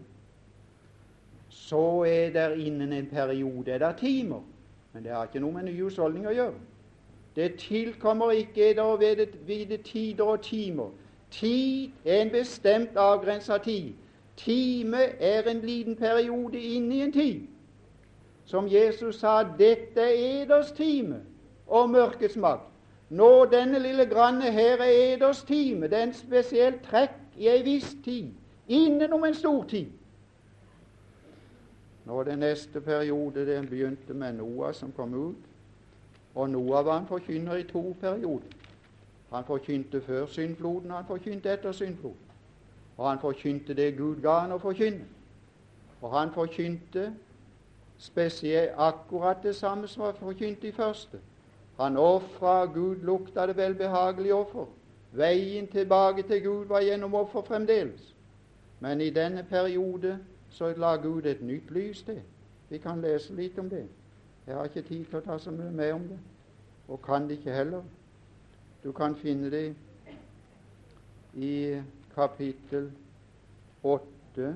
[1.49, 4.41] Så er der innen en periode er det timer,
[4.93, 6.53] men det har ikke noe med ny husholdning å gjøre.
[7.35, 8.97] Det tilkommer ikke eder å
[9.47, 10.89] vite tider og timer.
[11.31, 13.93] Tid er en bestemt avgrensa tid.
[14.37, 17.41] Time er en liten periode inne i en tid.
[18.45, 21.21] Som Jesus sa, dette er eders time
[21.73, 22.69] og mørkets makt.
[23.09, 25.87] Nå denne lille granne her er eders time.
[25.89, 28.29] Det er en spesiell trekk i ei viss tid,
[28.67, 29.89] innenom en stor tid.
[32.05, 35.49] Nå den neste periode den begynte med Noah som kom ut.
[36.35, 38.57] Og Noah var en forkynner i to perioder.
[39.33, 42.31] Han forkynte før syndfloden, han forkynte etter syndfloden.
[42.97, 45.05] Og han forkynte det Gud ga han å forkynne.
[46.01, 47.13] Og han forkynte
[47.97, 51.17] spesielt akkurat det samme som han forkynte i første.
[51.77, 54.65] Han ofra, Gud lukta det velbehagelige offer.
[55.11, 58.15] Veien tilbake til Gud var gjennom offer fremdeles.
[58.79, 60.19] Men i denne periode
[60.49, 62.21] så la Gud et nytt lys til.
[62.69, 63.87] Vi kan lese litt om det.
[64.47, 66.17] Jeg har ikke tid til å ta så mye med om det,
[66.87, 67.83] og kan det ikke heller.
[68.83, 69.75] Du kan finne det
[71.33, 71.81] i
[72.15, 72.91] kapittel
[73.83, 74.55] 8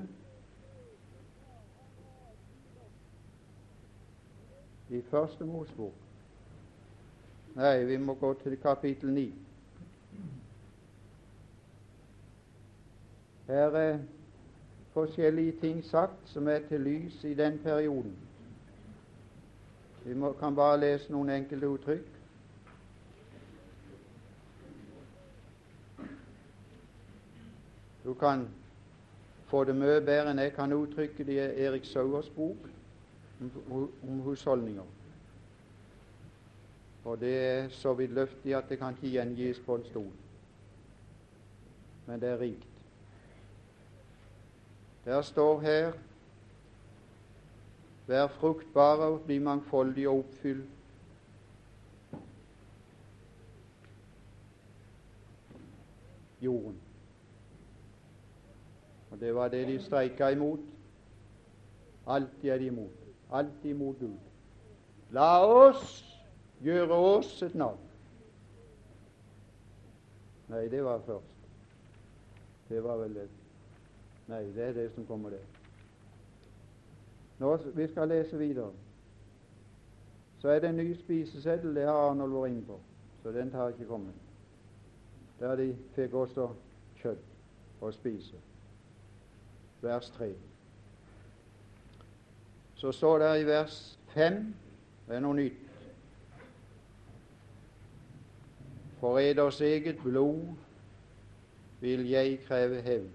[4.90, 6.07] i Første Mosebok.
[7.58, 9.34] Nei, vi må gå til kapittel 9.
[13.46, 13.98] Her er
[14.92, 18.14] forskjellige ting sagt som er til lys i den perioden.
[20.04, 22.12] Vi må, kan bare lese noen enkelte uttrykk.
[28.04, 28.46] Du kan
[29.50, 32.70] få det mye bedre enn jeg kan uttrykke det i Erik Sauers bok
[33.42, 34.97] om, husholdninger.
[37.04, 40.12] Og det er så vidløftig at det kan ikke gjengis på en stol.
[42.06, 42.68] Men det er rikt.
[45.04, 45.92] Der står her
[48.08, 50.62] Vær fruktbare og bli mangfoldige og oppfyll
[56.40, 56.80] jorden.
[59.10, 60.60] Og Det var det de streika imot.
[62.06, 62.90] Alltid er de imot.
[63.32, 64.16] Alltid imot Gud.
[65.10, 66.07] La oss
[66.64, 67.78] gjøre oss et navn.
[70.48, 71.34] Nei, det var først.
[72.68, 73.28] Det var vel det.
[74.28, 75.44] Nei, det er det som kommer der.
[77.38, 78.72] Nå, Vi skal lese videre.
[80.38, 81.74] Så er det en ny spiseseddel.
[81.74, 82.80] Det har Arnold vært inne på,
[83.22, 84.14] så den tar ikke kommet.
[85.40, 86.48] Der de fikk også
[87.02, 88.38] kjøtt å spise.
[89.82, 90.32] Vers 3.
[92.78, 94.42] Så står det i vers 5
[95.08, 95.67] det er noe nytt.
[99.00, 100.54] For eders eget blod
[101.80, 103.10] vil jeg kreve hevn.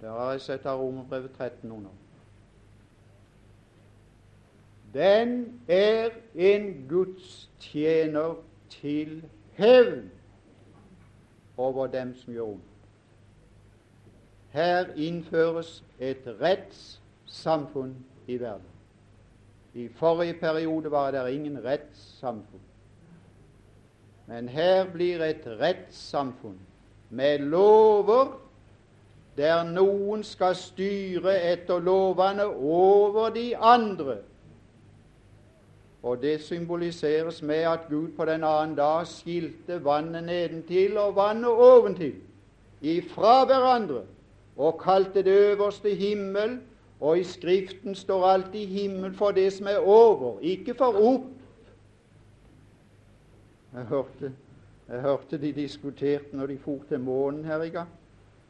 [0.00, 1.90] Der har jeg sett av Romerbrevet 13 under.
[4.94, 8.34] Den er en gudstjener
[8.70, 10.10] til hevn
[11.56, 12.72] over dem som gjør ondt.
[14.56, 17.96] Her innføres et rettssamfunn
[18.26, 18.72] i verden.
[19.74, 22.64] I forrige periode var det ingen rettssamfunn.
[24.26, 26.58] Men her blir et rettssamfunn
[27.10, 28.34] med lover
[29.36, 34.16] der noen skal styre etter lovene over de andre.
[36.02, 41.50] Og det symboliseres med at Gud på den annen dag skilte vannet nedentil og vannet
[41.50, 42.14] oventil
[42.80, 44.04] ifra hverandre
[44.56, 46.58] og kalte det øverste himmel.
[47.00, 51.35] Og i Skriften står alltid himmel for det som er over, ikke for opp.
[53.76, 54.32] Jeg hørte,
[54.88, 57.88] jeg hørte de diskuterte når de for til månen her i gang.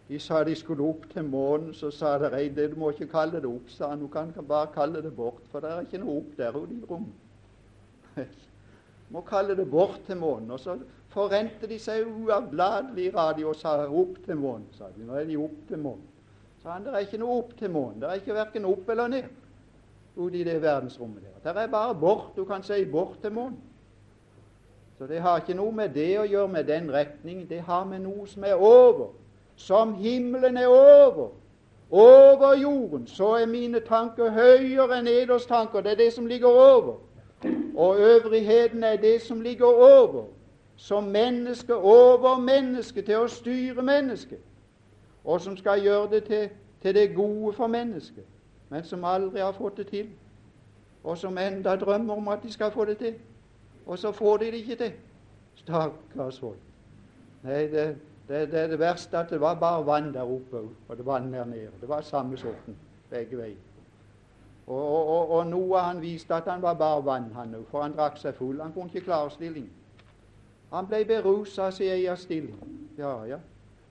[0.08, 3.40] De sa de skulle opp til månen, så sa det ei du må ikke kalle
[3.42, 4.00] det opp, sa han.
[4.00, 6.84] Du kan bare kalle det bort, for det er ikke noe opp der ute i
[6.90, 8.36] rommet.
[9.10, 10.50] må kalle det bort til månen.
[10.50, 10.78] Og så
[11.10, 14.70] forrente de seg uavlatelig i radio og sa opp til månen.
[14.78, 15.02] sa de.
[15.02, 16.06] Nå er de opp til månen.
[16.62, 18.00] Sa han, det er ikke noe opp til månen.
[18.00, 19.26] Det er ikke verken opp eller ned
[20.16, 21.40] ute i det verdensrommet der.
[21.42, 22.36] Det er bare bort.
[22.36, 23.65] Du kan si bort til månen.
[24.98, 27.48] Så det har ikke noe med det å gjøre med den retning.
[27.48, 29.10] Det har med noe som er over.
[29.56, 31.28] Som himmelen er over.
[31.90, 33.06] Over jorden.
[33.06, 35.80] Så er mine tanker høyere enn eders tanker.
[35.80, 36.96] Det er det som ligger over.
[37.76, 40.24] Og øvrigheten er det som ligger over.
[40.76, 44.40] Som menneske over menneske, til å styre mennesket.
[45.24, 46.48] Og som skal gjøre det til,
[46.82, 48.24] til det gode for mennesket.
[48.68, 50.08] Men som aldri har fått det til.
[51.04, 53.14] Og som enda drømmer om at de skal få det til.
[53.86, 54.92] Og så får de det ikke til.
[55.54, 56.58] Stakkars folk.
[57.42, 57.86] Nei, det,
[58.28, 60.58] det, det, er det verste at det var bare vann der oppe
[60.88, 61.70] og det vann der nede.
[61.80, 62.76] Det var samme sorten
[63.10, 63.56] begge veier.
[64.66, 67.92] Og, og, og, Noah han viste at han var bare vann, han òg, for han
[67.94, 68.58] drakk seg full.
[68.60, 69.70] Han kunne ikke klare stillingen.
[70.72, 72.58] Han ble berusa av sin egen stilling.
[72.98, 73.38] Ja, ja.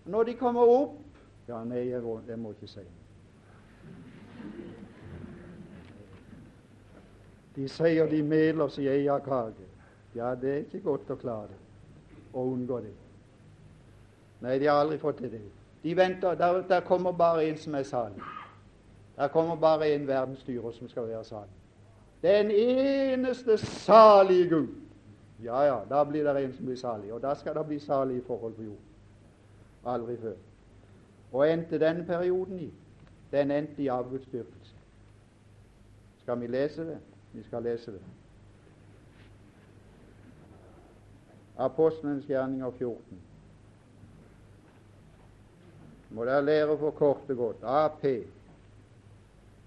[0.06, 1.02] Når de kommer opp
[1.48, 2.84] Ja, nei, jeg, jeg må ikke si
[7.56, 9.65] De sier de meler sin egen kake.
[10.16, 11.60] Ja, det er ikke godt å klare det,
[12.34, 12.94] å unngå det.
[14.46, 15.42] Nei, de har aldri fått til det.
[15.84, 18.24] De venter, der, der kommer bare en som er salig.
[19.16, 21.52] Der kommer bare en verdensstyrer som skal være salig.
[22.24, 24.68] Den eneste salige Gud.
[25.44, 27.14] Ja, ja, da blir det en som blir salig.
[27.14, 28.92] Og da skal det bli salige forhold på jorden.
[29.86, 30.34] Aldri før.
[31.32, 32.74] Og endte denne perioden i?
[33.32, 34.76] Den endte i avgudsdyrkelse.
[36.22, 36.98] Skal vi lese det?
[37.34, 38.02] Vi skal lese det.
[41.58, 43.22] Apostlenes gjerninger 14.
[46.10, 47.64] Må dere lære for kort og godt.
[47.64, 48.04] AP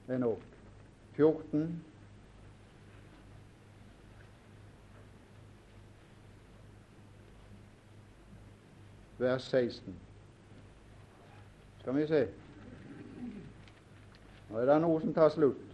[0.08, 0.42] er nok.
[1.16, 1.84] 14.
[9.18, 9.94] Vers 16.
[11.80, 12.28] Skal vi se.
[14.50, 15.64] Nå er det noe som tar slutt.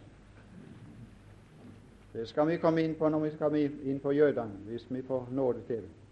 [2.14, 5.28] Det skal vi komme inn på når vi skal inn på jødene, hvis vi får
[5.34, 6.03] nåde til det.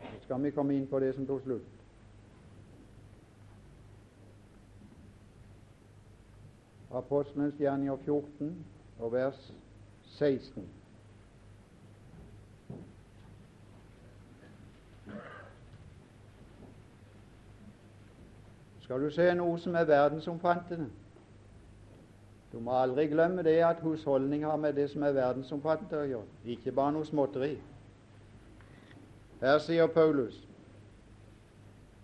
[0.00, 1.76] Så skal vi komme inn på det som tok slutt.
[6.90, 8.54] Apostelens gjerninger 14
[8.98, 9.52] og vers
[10.18, 10.66] 16.
[18.90, 20.88] Skal du se noe som er verdensomfattende?
[22.50, 26.38] Du må aldri glemme det at husholdning har med det som er verdensomfattende å gjøre,
[26.56, 27.52] ikke bare noe småtteri.
[29.40, 30.48] Her sier Paulus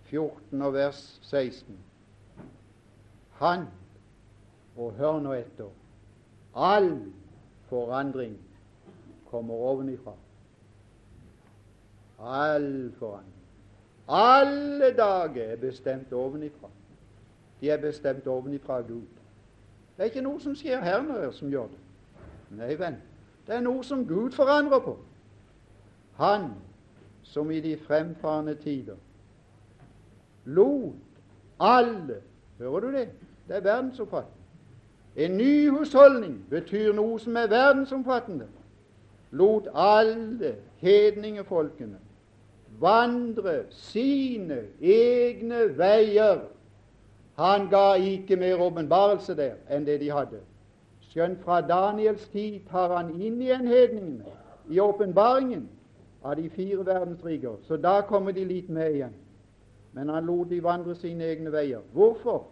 [0.08, 1.78] 14 og vers 16.
[3.32, 3.66] Han
[4.76, 5.68] og hør nå etter.
[6.54, 6.90] All
[7.68, 8.38] forandring
[9.30, 10.14] kommer ovenifra.
[12.18, 13.32] All forandring.
[14.08, 16.68] Alle dager er bestemt ovenifra.
[17.60, 19.06] De er bestemt ovenifra Gud.
[19.96, 21.82] Det er ikke noe som skjer her nede som gjør det.
[22.56, 23.00] Nei, venn,
[23.46, 24.94] det er noe som Gud forandrer på.
[26.20, 26.50] Han
[27.36, 28.96] som i de fremfarende tider
[30.44, 31.20] lot
[31.60, 32.22] alle
[32.58, 33.08] Hører du det?
[33.48, 34.36] Det er verdensomfattende.
[35.16, 38.46] En ny husholdning betyr noe som er verdensomfattende.
[39.30, 41.98] Lot alle hedningefolkene
[42.80, 46.40] vandre sine egne veier.
[47.36, 50.40] Han ga ikke mer åpenbarelse der enn det de hadde.
[51.10, 54.36] Skjønt fra Daniels tid tar han inn igjen hedningene
[54.68, 55.68] i åpenbaringen
[56.26, 57.62] av de fire verdensriker.
[57.68, 59.14] Så da kommer de litt med igjen.
[59.94, 61.86] Men han lot de vandre sine egne veier.
[61.94, 62.44] Hvorfor?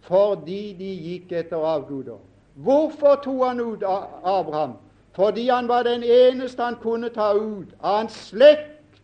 [0.00, 2.18] fordi de gikk etter avguder.
[2.54, 4.72] Hvorfor tok han ut Abraham?
[5.12, 9.00] Fordi han var den eneste han kunne ta ut av en slekt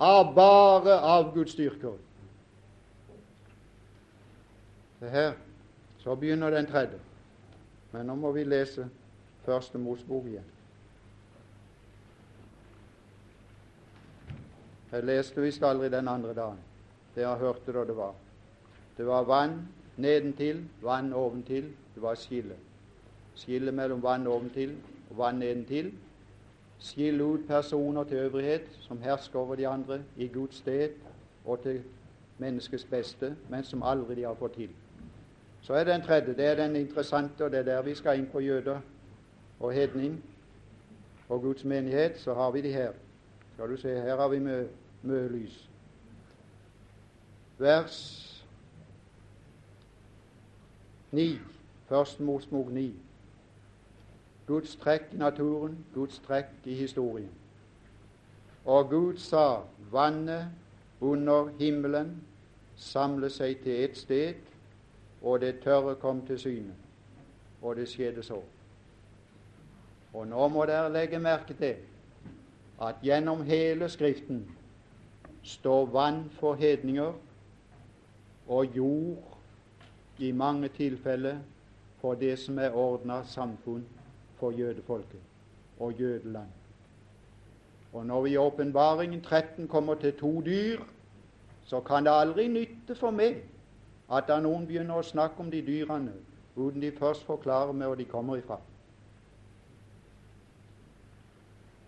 [0.00, 1.98] av bare avgudsdyrkere.
[5.00, 5.32] Her,
[5.98, 6.98] så begynner den tredje.
[7.92, 8.88] Men nå må vi lese
[9.44, 10.46] Første Mosbok igjen.
[14.94, 16.58] Jeg leste visst aldri den andre dagen.
[17.14, 18.12] Det jeg hørte da det var.
[18.96, 19.56] Det var vann
[19.96, 21.64] nedentil, vann oventil.
[21.94, 22.54] Det var skille.
[23.34, 24.76] Skille mellom vann oventil
[25.10, 25.92] og vann nedentil.
[26.78, 30.90] skille ut personer til øvrighet som hersker over de andre i Guds sted
[31.44, 31.82] og til
[32.38, 34.70] menneskets beste, men som aldri de har fått til.
[35.62, 36.34] Så er den tredje.
[36.34, 38.80] Det er den interessante, og det er der vi skal inn på jøder
[39.60, 40.22] og hedning
[41.28, 42.18] og Guds menighet.
[42.18, 42.92] Så har vi de her.
[43.54, 44.66] Skal du se, her har vi mye,
[45.04, 45.68] mye lys.
[47.58, 47.96] Vers
[51.12, 51.38] 9.
[51.86, 52.94] Først Mosmog 9.
[54.46, 57.30] Guds trekk i naturen, Guds trekk i historien.
[58.64, 59.60] Og Gud sa
[59.92, 60.48] vannet
[61.00, 62.16] under himmelen
[62.76, 64.34] samle seg til ett sted,
[65.22, 66.74] og det tørre kom til syne.
[67.62, 68.42] Og det skjedde så.
[70.14, 71.76] Og nå må dere legge merke til
[72.82, 74.44] at gjennom hele Skriften
[75.44, 77.12] står vann for hedninger
[78.48, 79.38] og jord
[80.18, 81.38] i mange tilfeller
[82.00, 83.84] for det som er ordna samfunn
[84.36, 85.20] for jødefolket
[85.80, 86.48] og jødeland.
[87.92, 90.78] Og når vi i Åpenbaringen 13 kommer til to dyr,
[91.64, 93.42] så kan det aldri nytte for meg
[94.12, 96.12] at da noen begynner å snakke om de dyrene
[96.56, 98.58] uten de først forklarer meg hvor de kommer ifra.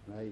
[0.07, 0.31] Nei.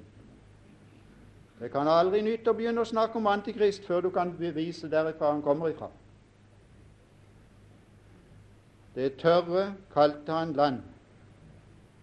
[1.65, 5.31] Det kan aldri nytte å begynne å snakke om Antikrist før du kan bevise derifra
[5.31, 5.87] han kommer ifra.
[8.93, 10.83] Det tørre kalte han land.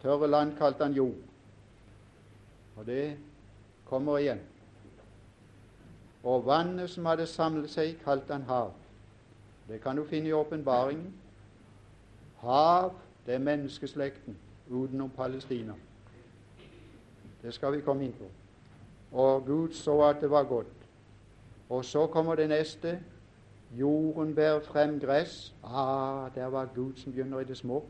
[0.01, 1.21] Tørre land kalte han jord.
[2.75, 3.05] Og det
[3.85, 4.41] kommer igjen.
[6.23, 8.73] Og vannet som hadde samlet seg, kalte han hav.
[9.69, 11.13] Det kan du finne i åpenbaringen.
[12.41, 12.95] Hav,
[13.29, 14.41] det er menneskeslekten
[14.71, 15.77] utenom Palestina.
[17.45, 18.40] Det skal vi komme inn på.
[19.11, 20.67] Og Gud så at det var godt.
[21.69, 22.99] Og så kommer det neste.
[23.79, 25.53] Jorden bærer frem gress.
[25.63, 27.85] Ah, der var Gud som begynner i det små.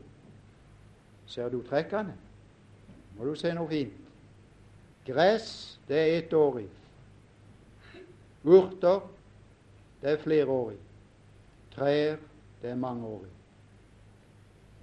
[1.26, 2.14] Ser du trekkene?
[3.18, 3.92] Må du se noe fint.
[5.06, 6.68] Gress, det er ettårig.
[8.44, 9.00] Urter,
[10.02, 10.78] det er flerårig.
[11.74, 12.16] Trær,
[12.62, 13.30] det er mangeårig.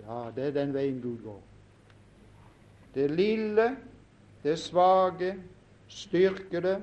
[0.04, 1.42] Ja, det er den veien Gud går.
[2.96, 3.78] Det lille,
[4.44, 5.36] det svake,
[5.90, 6.78] styrke det,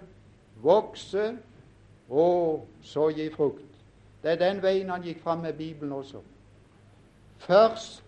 [0.63, 1.37] vokse
[2.09, 3.63] og så gi frukt.
[4.23, 6.21] Det er den veien han gikk fram med Bibelen også.
[7.39, 8.03] Først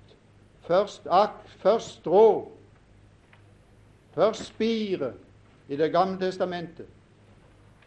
[0.68, 2.49] Først akk, først strå,
[4.12, 5.12] først spire
[5.68, 6.86] i Det gamle testamentet.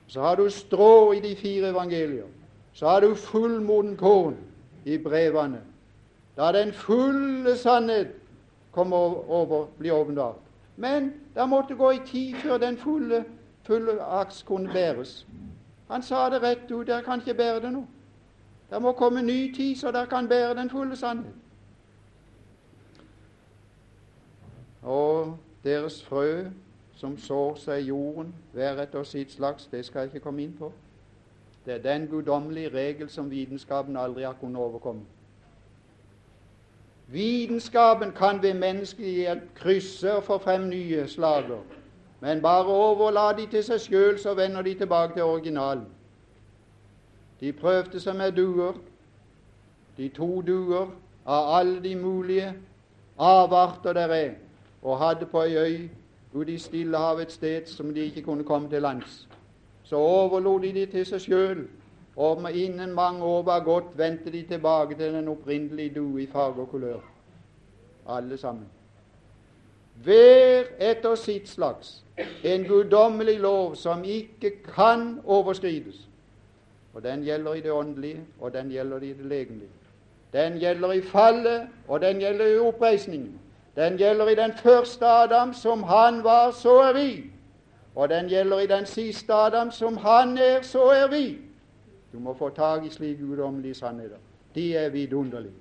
[0.08, 2.26] Så har du strå i de fire evangelier.
[2.74, 4.38] Så har du fullmoden korn
[4.86, 5.62] i brevene.
[6.38, 8.08] Da den fulle sannhet
[8.72, 10.42] kommer over, blir åpenbart.
[10.76, 13.26] Men det måtte gå i tid før den fulle,
[13.64, 15.28] fulle aks kunne bæres.
[15.90, 16.88] Han sa det rett ut.
[16.88, 17.86] Dere kan ikke bære det nå.
[18.70, 21.34] Det må komme ny tid, så dere kan bære den fulle sannhet.
[24.82, 26.46] Og deres frø
[26.96, 30.54] som sår seg i jorden, hver etter sitt slags, det skal jeg ikke komme inn
[30.58, 30.72] på.
[31.66, 35.02] Det er den guddommelige regel som vitenskapen aldri har kunnet overkomme.
[37.12, 41.60] Vitenskapen kan ved menneskelig hjelp krysse og få frem nye slager,
[42.20, 45.86] men bare overla de til seg sjøl, så vender de tilbake til originalen.
[47.40, 48.78] De prøvde seg med duer,
[49.98, 50.88] de to duer
[51.26, 52.54] av alle de mulige
[53.18, 54.32] avarter der er
[54.82, 55.90] og hadde på ei øy
[56.34, 59.28] ute i Stillehavet et sted som de ikke kunne komme til lands.
[59.84, 61.68] Så overlot de de til seg sjøl,
[62.16, 66.62] og innen mange år var gått, vendte de tilbake til den opprinnelige due i farge
[66.62, 67.00] og kulør.
[68.10, 68.66] Alle sammen.
[70.04, 72.04] Hver etter sitt slags.
[72.44, 76.08] En guddommelig lov som ikke kan overskrides.
[76.94, 79.70] Og Den gjelder i det åndelige, og den gjelder i det legemlige.
[80.34, 83.40] Den gjelder i fallet, og den gjelder i oppreisningen.
[83.76, 87.24] Den gjelder i den første Adam, som han var, så er vi.
[87.96, 91.38] Og den gjelder i den siste Adam, som han er, så er vi.
[92.12, 94.18] Du må få tak i slike guddommelige sannheter.
[94.56, 95.54] De er vidunderlige.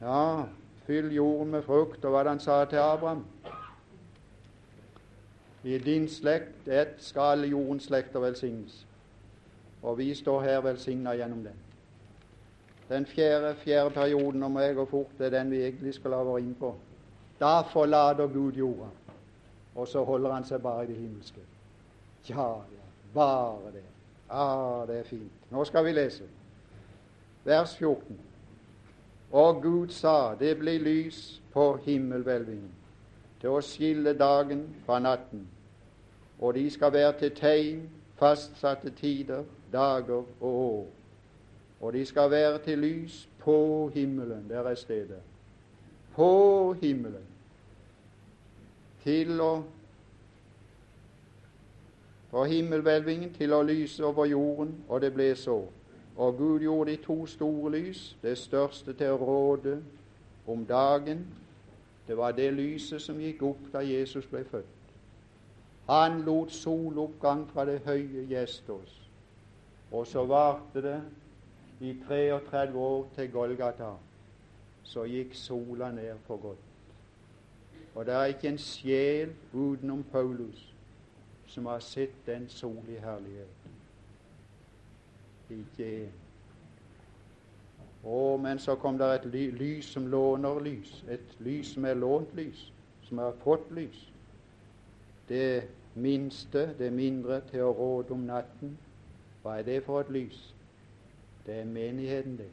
[0.00, 0.42] Ja,
[0.86, 3.24] fyll jorden med frukt, og hva han sa til Abraham.
[5.64, 8.86] I din slekt ett skal jordens slekter velsignes.
[9.82, 11.58] Og vi står her velsigna gjennom den.
[12.88, 16.24] Den fjerde, fjerde perioden, om jeg går fort, det er den vi egentlig skal ha
[16.24, 16.72] vært inn på.
[17.40, 18.88] Da forlater Gud jorda,
[19.74, 21.44] og så holder han seg bare i det himmelske.
[22.28, 22.79] Ja, ja,
[23.14, 23.86] bare det.
[24.30, 25.32] Ah, det er fint.
[25.50, 26.24] Nå skal vi lese.
[27.44, 28.20] Vers 14.
[29.32, 32.70] Og Gud sa, det blir lys på himmelhvelvingen
[33.40, 35.46] til å skille dagen fra natten,
[36.40, 37.84] og de skal være til tegn,
[38.20, 40.88] fastsatte tider, dager og år
[41.80, 44.48] og de skal være til lys på himmelen.
[44.48, 45.20] Der er stedet.
[46.14, 47.26] På himmelen.
[49.00, 49.62] til å
[52.30, 55.64] for himmelhvelvingen til å lyse over jorden, og det ble så.
[56.16, 59.80] Og Gud gjorde de to store lys, det største til å råde
[60.46, 61.24] om dagen.
[62.06, 64.76] Det var det lyset som gikk opp da Jesus ble født.
[65.90, 68.94] Han lot soloppgang fra det høye gjeste oss.
[69.90, 71.00] Og så varte det
[71.80, 73.94] i 33 år til Golgata.
[74.86, 76.66] Så gikk sola ned for godt.
[77.94, 80.69] Og det er ikke en sjel utenom Paulus
[81.50, 83.70] som har sett den sol i herlighet.
[85.50, 86.12] Ikke én.
[88.04, 90.92] Å, men så kom det et ly lys som låner lys.
[91.10, 92.70] Et lys som er lånt lys,
[93.08, 94.06] som har fått lys.
[95.28, 98.78] Det minste, det mindre, til å råde om natten.
[99.42, 100.38] Hva er det for et lys?
[101.46, 102.48] Det er menigheten, det.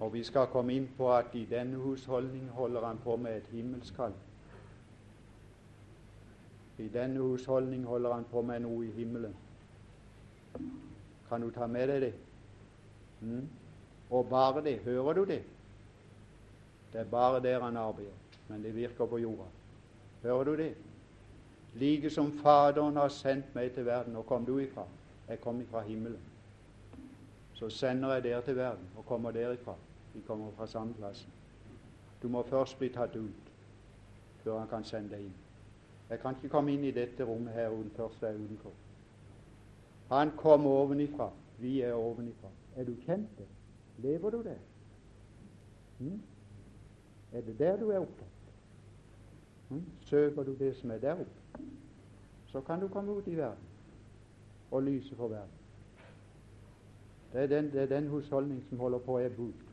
[0.00, 3.52] Og vi skal komme inn på at i denne husholdning holder han på med et
[3.52, 4.14] himmelskall.
[6.78, 9.34] I denne husholdning holder han på med noe i himmelen.
[11.28, 12.12] Kan du ta med deg det?
[13.20, 13.46] Mm?
[14.10, 14.78] Og bare det.
[14.84, 15.42] Hører du det?
[16.92, 18.12] Det er bare der han arbeider,
[18.48, 19.48] men det virker på jorda.
[20.22, 20.74] Hører du det?
[21.74, 24.14] Like som Faderen har sendt meg til verden.
[24.14, 24.84] Hvor kom du ifra?
[25.28, 26.20] Jeg kom ifra himmelen.
[27.54, 29.74] Så sender jeg dere til verden, og kommer derifra.
[30.14, 31.32] Vi kommer fra samme plassen.
[32.22, 33.52] Du må først bli tatt ut
[34.44, 35.34] før han kan sende deg inn.
[36.10, 38.72] Jeg kan ikke komme inn i dette rommet her uten først jeg er utenfor.
[40.08, 41.30] Han kom ovenifra.
[41.58, 42.48] Vi er ovenifra.
[42.76, 43.46] Er du kjent det?
[43.98, 44.58] Lever du det?
[45.98, 46.22] Hmm?
[47.32, 48.28] Er det der du er opptatt?
[49.68, 49.84] Hmm?
[50.00, 51.64] Søker du det som er der oppe,
[52.46, 53.64] så kan du komme ut i verden
[54.70, 55.50] og lyse for verden.
[57.32, 59.64] Det er den, det den husholdning som holder på å ebbe ut.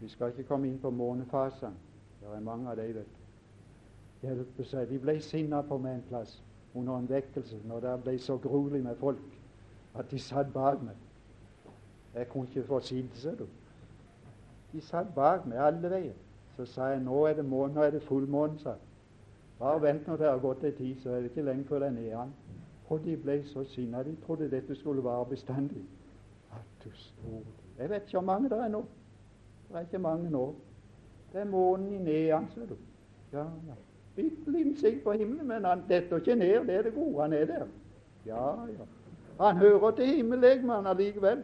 [0.00, 1.74] Vi skal ikke komme inn på månefasene.
[2.20, 3.21] Det er mange av dem, vet du
[4.22, 4.88] hjelpe seg.
[4.88, 6.36] De ble sinna på meg en plass
[6.74, 9.22] under en vekkelse når det ble så gruelig med folk
[9.98, 10.96] at de satt bak meg.
[12.14, 13.46] Jeg kunne ikke få sitte, ser du.
[14.72, 16.16] De satt bak meg alle veier.
[16.56, 18.76] Så sa jeg nå er det måne, nå er det fullmåne, sa
[19.58, 21.88] Bare vent når det har gått ei tid, så er det ikke lenge før det
[21.88, 22.32] er nedgang.
[22.90, 24.02] Og de ble så sinna.
[24.02, 25.84] De trodde dette skulle vare bestandig.
[26.52, 27.44] At du store
[27.78, 28.82] Jeg vet ikke hvor mange det er nå.
[29.68, 30.54] Det er ikke mange nå.
[31.32, 32.76] Det er månen i nedan, ser du.
[33.32, 33.78] Ja, ja.
[34.16, 36.66] Bitte liten på himmelen, men han detter ikke ned.
[36.66, 37.22] Det er det gode.
[37.22, 37.66] Han er der.
[38.26, 38.84] Ja, ja.
[39.40, 41.42] Han hører til himmellegemet allikevel.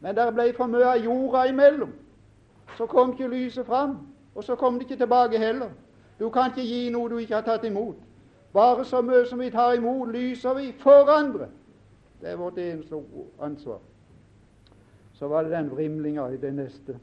[0.00, 1.92] Men der ble for mye av jorda imellom.
[2.76, 3.96] Så kom ikke lyset fram,
[4.34, 5.68] og så kom det ikke tilbake heller.
[6.18, 7.96] Du kan ikke gi noe du ikke har tatt imot.
[8.52, 11.48] Bare så mye som vi tar imot, lyser vi for andre.
[12.20, 13.00] Det er vårt eneste
[13.40, 13.78] ansvar.
[15.12, 16.98] Så var det den vrimlinga i det neste,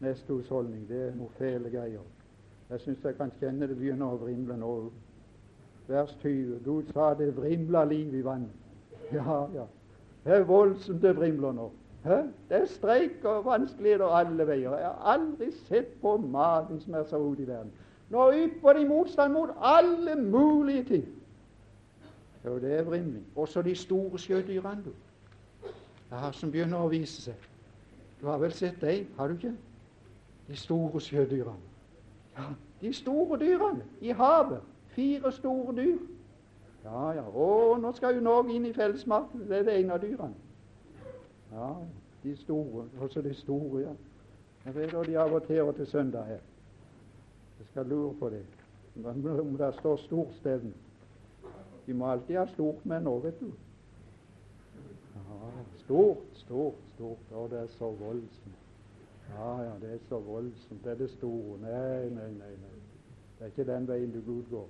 [0.00, 0.88] neste husholdning.
[0.88, 2.04] Det er noe fæle greier.
[2.70, 4.70] Jeg syns jeg kan kjenne det begynner å vrimle nå.
[5.86, 6.60] Vers 20.
[6.64, 8.62] Gud sa det vrimla liv i vannet.
[9.12, 9.66] Ja, ja.
[10.24, 11.70] Det er voldsomt det vrimler nå.
[12.06, 12.16] Hæ?
[12.48, 14.74] Det er streik og vanskeligheter alle veier.
[14.78, 17.70] Jeg har aldri sett på maten som er så ute i verden.
[18.10, 21.06] Nå ypper de motstand mot alle mulige ting.
[22.44, 23.24] Jo, det er vrimling.
[23.36, 24.90] Også de store sjødyrene, du.
[26.10, 27.48] Ja, som begynner å vise seg.
[28.20, 29.54] Du har vel sett dem, har du ikke?
[30.48, 31.75] De store sjødyrene.
[32.36, 32.42] Ja,
[32.80, 34.60] de store dyrene i havet.
[34.88, 35.98] Fire store dyr.
[36.84, 37.22] Ja, ja.
[37.22, 39.48] Å, nå skal jo Norge inn i fellesmarkedet.
[39.48, 40.34] Det er det ene av dyrene.
[41.52, 41.70] Ja,
[42.22, 42.84] de store.
[43.00, 43.94] Også de store, ja.
[44.66, 46.44] Jeg vet hva de aborterer til søndag her.
[47.58, 48.42] Jeg skal lure på det.
[49.04, 50.72] Om det står storstevne.
[51.86, 53.50] De må alltid ha stort med nå, vet du.
[55.14, 55.50] Ja,
[55.84, 57.28] stort, stort, stort.
[57.32, 58.65] Å, det er så voldsomt.
[59.34, 60.84] Ja, ja, det er så voldsomt.
[60.84, 61.58] Det er det store.
[61.60, 62.50] Nei, nei, nei.
[62.50, 62.76] nei.
[63.38, 64.68] Det er ikke den veien du Gud går.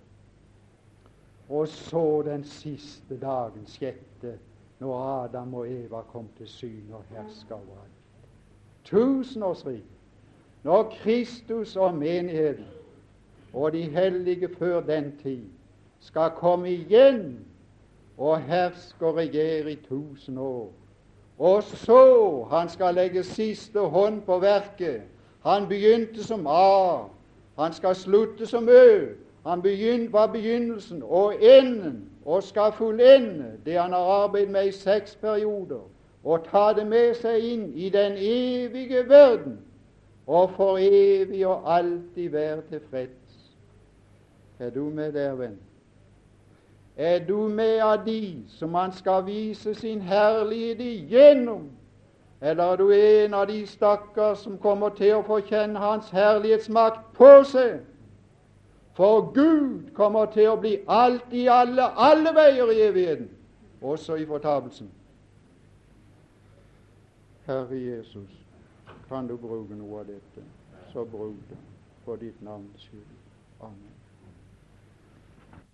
[1.49, 4.39] Og så den siste dagen, sjette,
[4.79, 8.01] når Adam og Eva kom til syne og herska over alt.
[8.85, 9.93] Tusenårsriket.
[10.63, 12.65] Når Kristus og menigheten
[13.53, 15.45] og de hellige før den tid
[16.01, 17.47] skal komme igjen
[18.19, 20.73] og herske og regjere i tusen år
[21.39, 25.03] og så han skal legge siste hånd på verket.
[25.45, 27.03] Han begynte som A,
[27.59, 29.07] han skal slutte som Ø.
[29.47, 34.72] Han begynte, var begynnelsen og enden, og skal fullende det han har arbeidet med i
[34.72, 35.80] seks perioder,
[36.24, 39.61] og ta det med seg inn i den evige verden,
[40.26, 43.55] og for evig og alltid være tilfreds.
[44.59, 45.59] Er du med der, venn?
[46.97, 51.70] Er du med av de som han skal vise sin herlighet igjennom?
[52.40, 57.12] Eller er du en av de stakkar som kommer til å få kjenne Hans herlighetsmakt
[57.16, 57.80] på seg
[58.97, 63.28] For Gud kommer til å bli alt i alle, alle veier i evigheten,
[63.82, 64.88] også i fortapelsen.
[67.47, 68.30] Herre Jesus,
[69.09, 70.47] kan du bruke noe av dette,
[70.92, 71.61] så bruk det
[72.07, 73.05] for ditt navns skyld.
[73.61, 73.95] Amen.